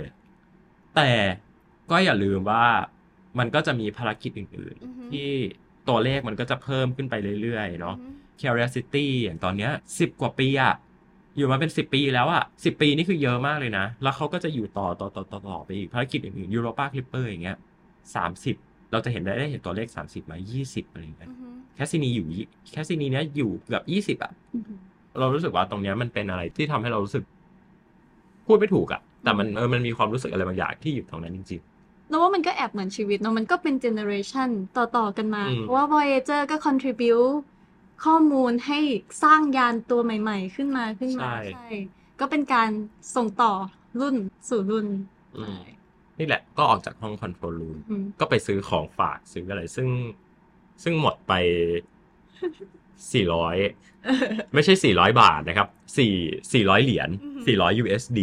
[0.96, 1.10] แต่
[1.92, 2.66] ก็อย่าลืมว่า
[3.40, 5.30] มันก็จะมีภารกิจอื่นอือฮึๆที่
[5.90, 7.96] ตัวเลขมันก็จะเพิ่มขึ้นไปเรื่อย ๆ เนาะ
[8.40, 10.74] Curiosity อย่างตอนเนี้ยสิบกว่าปีอะ
[11.38, 17.58] อยู่มาเป็นสิบปีแล้วอะสิบปีนี่คือเยอะมากเลยนะ แล้วเขาก็จะอยู่ต่อต่อต่อต่อต่อไปอีกภารกิจอื่นๆ Europa Clipper อย่างเงี้ย
[18.16, 18.56] สามสิบ
[18.96, 21.30] เราจะเห็นได้ได้เห็นตัวเลขสามสิบมายี่สิบอะไรอย่างเงี้ย
[21.76, 24.64] Cassini อยู่ยี่ Cassini เนี้ยอยู่เกือบยี่สิบอะอืม
[25.20, 27.24] เรารู้สึกว่าตรงเนี้ยมันเป็นอะไรที่ทำให้เรารู้สึก
[28.46, 31.62] พูดไม่ถูกอะแต่มันเออมันมีความรู้สึกอะไรบางอย่างที่อยู่ตรงนั้นจริง
[32.10, 37.16] แล้วว่ามันก็แอบเหมือนชีวิตเนาะมันก็เป็น generationต่อๆกันมาอืมเพราะว่า Voyager ก็ contribu
[38.06, 38.80] ข้อมูลให้
[39.24, 41.68] สร้างยานตัวใหม่ ๆ ขึ้นมาขึ้นมาใช่
[42.20, 42.70] ก็เป็นการ
[43.16, 43.54] ส่งต่อ
[44.00, 44.16] รุ่น
[44.50, 44.88] สู่รุ่น
[45.38, 45.60] อืม
[46.20, 49.88] นี่แหละก็ออกจากห้องคอนโทรลรูมอืมก็ไปซื้อของฝากซื้ออะไร ซึ่ง
[50.84, 51.34] ซึ่งหมดไป
[53.14, 53.56] สี่ร้อย
[54.54, 56.14] ไม่ใช่สี่ร้อยบาทนะครับสี่
[56.54, 58.20] สี่ร้อยเหรียญอือหือสี่ร้อย USD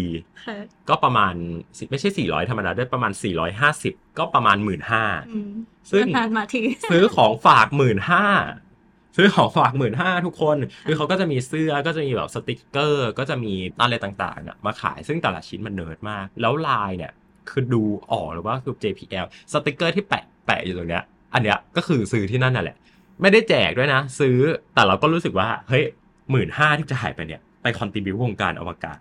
[0.46, 0.56] ค่ะ
[0.88, 1.34] ก็ประมาณ
[1.78, 5.52] สิไม่ใช่สี่ร้อยธรรมดาด้วยประมาณสี่ร้อยห้าสิบก็ประมาณหมื่นห้าอืม
[5.92, 8.24] ซึ่งนานมาทีซื้อของฝากหมื่นห้า
[9.16, 13.52] ซื้อของฝากหมื่นห้าทุกคนคือเขาก็จะมีเสื้อก็จะมีแบบสติกเกอร์ ก็จะมี
[13.82, 17.12] อะไรต่างๆอะมาขายซึ่งแต่ละชิ้นมันเนิร์ดมาก แล้วลายเนี่ย
[17.48, 22.76] คือดูออกเลยว่าคือ JPL สติกเกอร์ที่แปะแปะอยู่ตรงเนี้ย อันเนี้ยก็คือซื้อที่นั่นน่ะแหละ
[23.22, 24.36] ไม่ได้แจกด้วยนะ ซื้อ
[24.74, 25.84] แต่เราก็รู้สึกว่า เฮ้ย
[26.30, 28.98] หมื่นห้าที่จะหายไปเนี่ย ไป contribute วงการอวกาศ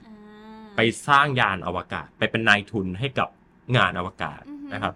[0.76, 3.30] ไปสร้างยานอวกาศ ไปเป็นนายทุนให้กับ
[3.78, 4.94] งานอวกาศอือฮึนะครับ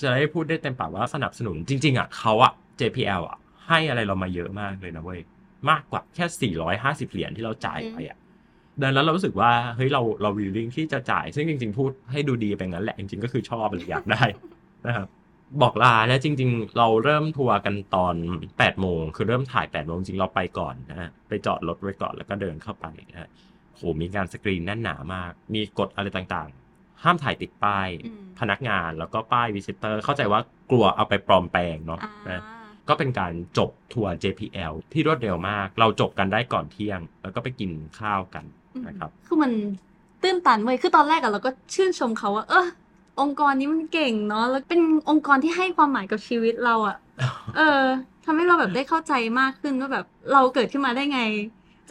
[0.00, 3.38] จะได้พูดได้เต็มปากว่าสนับสนุนจริง ๆอะเขาอะ JPL อะ
[3.68, 5.20] ให้อะไรเรามาเยอะมากเลยนะเว้ย
[5.70, 6.52] มากกว่าแค่
[7.06, 8.18] 450 เหรียญที่เราจ่ายไปอะ
[8.82, 14.22] ดังนั้นเรารู้สึกว่าเฮ้ยเราเราวิลลิ่งที่จะจ่าย ซึ่งจริง ๆ พูดให้ดูดีไปงั้นแหละจริงๆก็คือชอบหรืออยากได้
[14.86, 15.08] นะครับ
[15.62, 18.14] บอกลาแล้วจริง ๆ เราเริ่มทัวร์กันตอน
[18.46, 23.28] 8โมงคือเริ่มถ่าย8โมงจริงเราไปก่อนนะฮะไปจอดรถไว้ก่อนแล้วก็เดินเข้าไปนะฮะ
[23.74, 32.42] โหมีการสกรีนแน่นหนามาก มีกฎอะไรต่างๆ ห้ามถ่ายติดป้ายอืมพนักงานแล้วก็ป้าย visitor เข้าใจว่ากลัวเอาไปปลอมแปลงเนาะอ่านะ
[32.88, 38.44] ก็เป็นการจบทัวร์ JPL ที่รวดเร็วมาก เราจบกันได้ก่อนเที่ยง แล้วก็ไปกินข้าวกัน
[38.86, 39.52] นะครับคือมัน
[40.22, 42.66] ตื้นตันเว้ยคือตอนแรกอะเราก็ชื่นชมเขาว่า เออ
[43.20, 46.96] องค์กรนี้มันเก่งเนาะแล้วเป็นองค์กรที่ให้ความหมายกับชีวิตเราอะ
[47.56, 47.82] เออ
[48.24, 51.20] ทำให้เราแบบได้เข้าใจมากขึ้นว่าแบบเราเกิดขึ้นมาได้ไง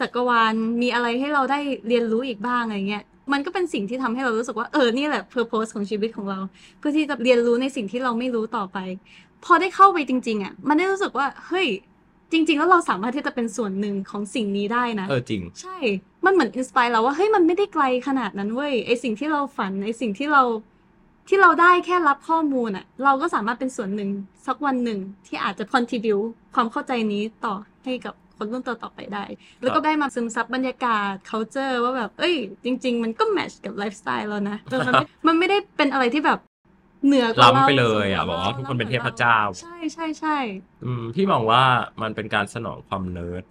[0.00, 6.38] จักรวาลมีอะไรให้เราได้เรียนรู้อีกบ้างอะไรเงี้ยมันก็เป็นสิ่งที่ทำให้เรารู้สึกว่าเออนี่แหละ purpose ของชีวิตของเรา
[6.78, 8.78] เพื่อที่จะเรียนรู้ในสิ่งที่เราไม่รู้ต่อไป
[9.44, 11.66] พอได้เข้าไปจริง ๆอะมันได้รู้สึกว่าเฮ้ย
[12.32, 15.76] จริง ๆ แล้วเราสามารถที่จะเป็นส่วนหนึ่งของสิ่งนี้ได้นะ เออจริง ใช่
[16.24, 20.42] มันเหมือนอินสปายเราว่าเฮ้ยมันไม่ได้ไกลขนาดนั้นเว้ยไอสิ่งที่เราฝันไอสิ่งที่เรา
[21.28, 24.10] ที่เราได้แค่รับข้อมูลอะเราก็สามารถเป็นส่วนหนึ่ง
[24.46, 26.16] สักวันหนึ่งที่อาจจะ contribute
[26.54, 29.24] ความเข้าใจนี้ต่อให้กับคนรุ่นต่อๆไปได้
[29.60, 36.38] แล้วก็ได้มาซึมซับบรรยากาศ culture ว่าแบบ เอ้ย จริง ๆ มันก็ match กับไลฟ์สไตล์เรานะเออมันไม่มันไม่ได้เป็นอะไรที่แบบ
[37.06, 40.36] เหนือกว่าเราล้ำไปเลยอะบอกว่าทุกคนเป็นเทพเจ้า ใช่ใช่ใช่
[40.84, 41.62] อืมพี่มองว่า
[42.02, 43.44] มันเป็นการสนองความเนิร์ด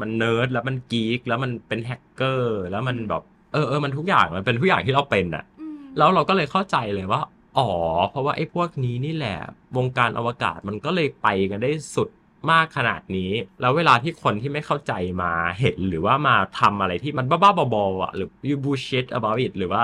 [0.00, 7.20] มันเนิร์ดแล้วมัน geek แล้วมันเป็นแฮกเกอร์ แล้วมันแบบเออเออมันทุกอย่างมันเป็นทุกอย่างที่เราเป็นอะอืมแล้วเราก็เลยเข้าใจเลยว่า
[7.58, 7.68] อ๋อ
[8.10, 9.36] เพราะว่าไอ้พวกนี้นี่แหละ
[9.76, 12.08] วงการอวกาศมันก็เลยไปกันได้สุด
[12.50, 19.82] มากขนาดนี้ แล้วเวลาที่คนที่ไม่เข้าใจมาเห็นหรือว่ามาทำอะไรที่มันบ้าๆบอๆอะหรือ you bullshit about it หรือว่า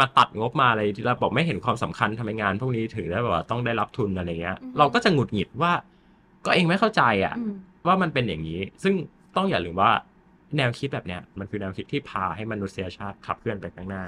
[0.00, 5.72] มาตัดงบมาอะไรที่เราบอกไม่เห็นความสำคัญทำไมงาน พวกนี้ถึงได้แบบว่าต้องได้รับทุนอะไรเงี้ยอือฮึเราก็จะหงุดหงิดว่า
[6.46, 7.54] ก็เองไม่เข้าใจอะอืม
[7.86, 8.94] ว่ามันเป็นอย่างนี้ ซึ่ง
[9.36, 9.90] ต้องอย่าลืมว่า
[10.56, 14.04] แนวคิดแบบเนี้ยมันคือแนวคิดที่พาให้มนุษยชาติขับเคลื่อนไปข้างหน้า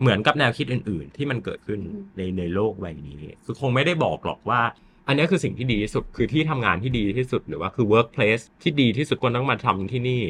[0.00, 4.60] เหมือนกับแนวคิดอื่น ๆ ที่มันเกิดขึ้นอืมในในโลกใบนี้ คือคงไม่ได้บอกหรอกว่า
[5.08, 10.22] อันนี้คือสิ่งที่ดีที่สุดคือที่ทำงานที่ดีที่สุดหรือว่าคือ workplace ที่ดีที่สุดคนต้องมาทำที่นี่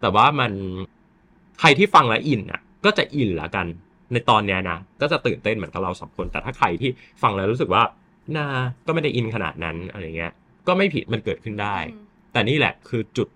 [0.00, 0.52] แต่ว่ามัน
[1.60, 3.66] ใครที่ฟังแล้วอินอะ ก็จะอินละกัน
[4.12, 6.90] ในตอนเนี้ยนะก็จะตื่นเต้นเหมือนกับเราสองคน แต่ถ้าใครที่
[7.22, 7.82] ฟังแล้วรู้สึกว่า
[8.36, 8.46] น่า
[8.86, 10.32] ก็ไม่ได้อินขนาดนั้นอะไรเงี้ย
[10.66, 13.28] ก็ไม่ผิดมันเกิดขึ้นได้อืมแต่นี่แหละคือจุด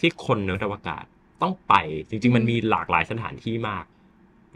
[0.00, 1.04] ที่คนเนิร์ดอวกาศ
[1.42, 1.74] ต้องไป
[2.08, 3.84] จริง ๆ มันมีหลากหลายสถานที่มาก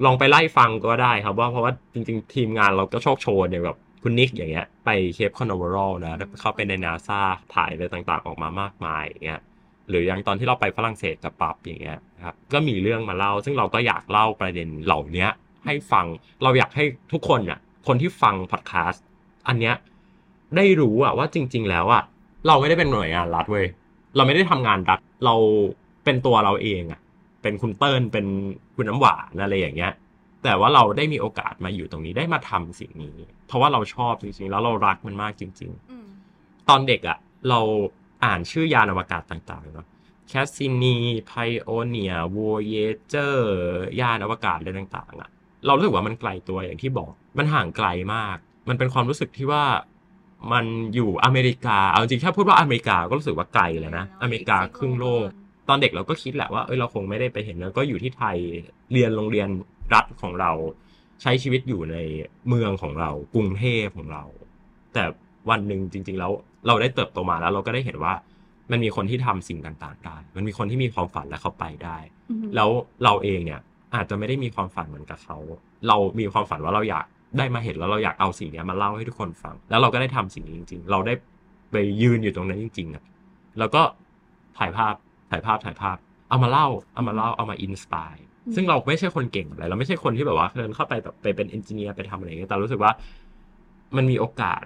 [0.05, 7.21] ลองไปไล่ฟังก็ได้ครับว่าเพราะว่าจริง ๆ ทีมงานเราก็โชกโชนอย่างแบบ คุณนิกอย่างเงี้ยไป Cape Canaveral นะเข้าไปในนาซา
[7.55, 9.41] ถ่ายอะไรต่างๆ ออกมามากมายอย่างเงี้ย
[9.89, 15.27] หรืออย่างตอนที่เราไปฝรั่งเศสกับปับอย่างเงี้ยครับก็มีเรื่องมาเล่า ซึ่งเราก็อยากเล่าประเด็นเหล่านี้
[15.65, 16.07] ให้ฟัง
[16.43, 19.05] เราอยากให้ทุกคนอะคนที่ฟังพอดแคสต์
[19.49, 19.75] อันเนี้ย
[20.57, 22.03] ได้รู้อะว่าจริง ๆ แล้วอะ
[22.47, 23.67] เราไม่ได้เป็นหน่วยงานรัฐเว้ย
[24.17, 25.35] เราไม่ได้ทำงานรัฐเรา
[26.05, 27.01] เป็นตัวเราเองอะ
[27.43, 28.27] เป็นคุณเติ้ลเป็น
[28.77, 29.93] คุณน้ำหวานอะไรอย่างเงี้ย
[30.45, 35.71] แต่ว่าเราได้มีโอกาสมาอยู่ตรงนี้ได้มาทำสิ่งนี้ เพราะว่าเราชอบจริงๆ แล้วเรารักมันมากจริง
[36.21, 37.61] ๆ ตอนเด็กอะ่ะ เรา
[38.25, 39.87] อ่านชื่อยานอวกาศต่างๆเนาะ
[40.29, 43.49] Cassini Pioneer Voyager
[44.01, 45.31] ยานอวกาศอะไรต่างๆอะ่ะ
[45.67, 48.37] เรารู้สึกว่ามันไกลตัวอย่างที่บอก มันห่างไกลมาก
[48.69, 49.65] มันเป็นความรู้สึกที่ว่า
[50.53, 55.27] มันอยู่อเมริกา เอาจริงๆถ้าพูดว่าอเมริกาก็รู้สึกว่าไกลเลยนะ อเมริกาครึ่งโลก
[55.69, 58.37] ตอนเด็กเราก็คิดแหละว่า เอ้ยเราคงไม่ได้ไปเห็นแล้วก็อยู่ที่ไทย
[58.93, 59.49] เรียนโรงเรียน
[59.95, 60.53] รัฐของเรา
[61.23, 61.97] ใช้ชีวิตอยู่ใน
[62.49, 64.25] เมืองของเรา กรุงเทพของเรา
[64.95, 65.05] แต่
[65.51, 66.33] วันหนึ่งจริง ๆ แล้ว
[66.67, 68.15] เราได้เติบโตมาแล้วเราก็ได้เห็นว่า
[68.71, 71.99] มันมีคนที่ทำสิ่งต่างๆได้ มันมีคนที่มีความฝันและเขาไปได้
[72.55, 72.69] แล้ว
[73.05, 73.61] เราเองเนี่ย
[73.95, 75.37] อาจจะไม่ได้มีความฝันเหมือนกับเขา
[75.89, 77.07] เรามีความฝันว่าเราอยาก
[77.39, 81.15] ได้มาเห็นแล้วเราอยากเอาสิ่งเนี้ยมาเล่าให้ทุกคนฟัง แล้วเราก็ได้ทำสิ่งนี้จริง ๆ เราได้
[81.73, 83.05] ไปยืนอยู่ตรงนั้นจริงๆอะ
[83.59, 83.83] แล้วก็
[84.59, 84.95] ถ่ายภาพ
[85.31, 85.97] ถ่ายภาพถ่ายภาพ
[86.29, 92.93] เอามาเล่าเอามาเล่าเอามา inspire อืม ซึ่งเราไม่ใช่คนเก่งอะไรเราไม่ใช่คนที่แบบว่าเดินเข้าไปแบบไปเป็น engineer ไปทำอะไรอย่างเงี้ยแต่รู้สึกว่า
[93.97, 94.63] มันมีโอกาส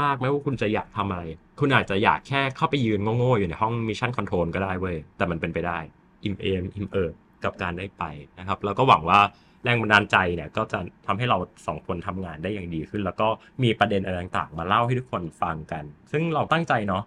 [0.00, 1.22] มากๆไม่ว่าคุณจะอยากทำอะไร
[1.60, 5.78] คุณอาจจะอยากแค่เข้าไปยืนโง่ๆอยู่ในห้อง mission control ก็ได้เว้ยแต่มันเป็นไปได้
[6.24, 8.04] อิมเอมอิมเอิบกับการได้ไป
[8.38, 9.20] นะครับ แล้วก็หวังว่า
[9.64, 13.28] แรงบันดาลใจเนี่ยก็จะทำให้เราสองคนทำงานได้อย่างดีขึ้น แล้วก็
[13.62, 17.02] มีประเด็นอะไรต่างๆ มาเล่าให้ทุกคนฟังกัน ซึ่งเราตั้งใจเนาะ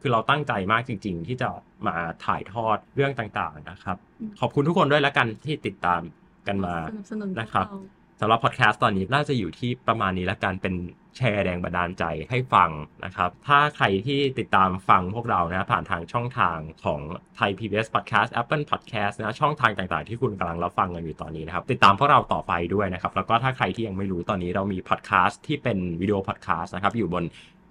[0.00, 1.48] คือเราตั้งใจมากจริง ๆ ที่จะ
[1.86, 6.00] มาถ่ายทอดเรื่องต่างๆนะครับอืมขอบคุณทุกคนด้วยแล้วกันที่ติดตาม
[6.46, 10.74] กันมาสนับสนุนนะครับพวกเาสำหรับพอดแคสต์ตอนนี้น่าจะอยู่ที่ประมาณนี้ละกันเป็น
[11.16, 12.70] แชร์แรงบันดาลใจให้ฟัง
[13.04, 17.00] นะครับ ถ้าใครที่ติดตามฟังพวกเรานะผ่านทางช่องทางของ
[17.36, 27.24] ไทย PBS Podcast Apple Podcast นะช่องทางต่างๆ ที่คุณกำลังรับฟังกันอยู่ตอนนี้นะครับ ติดตามพวกเราต่อไปด้วยนะครับ แล้วก็ถ้าใครที่ยังไม่รู้ตอนนี้เรามีพอดแคสต์ที่เป็นวิดีโอพอดแคสต์นะครับอยู่บน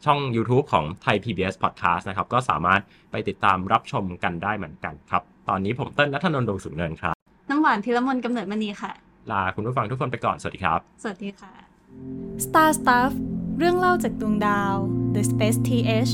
[0.06, 2.82] ช่อง YouTube ของไทย PBS Podcast นะครับ ก็สามารถ
[3.12, 7.16] ไปติดตามรับชมกันได้เหมือนกันครับ ตอนนี้ผมเต้นนัทนนท์ดวงสุนเนินครับ
[7.50, 8.92] น้ำหวานพิรมนกำเนิดมณีค่ะ
[9.32, 11.54] ลาคุณผู้ฟังทุกคนไปก่อน สวัสดีครับ สวัสดีค่ะ
[12.46, 13.12] Star Stuff
[13.58, 14.74] เรื่องเล่าจากดวงดาว
[15.16, 16.12] The Space TH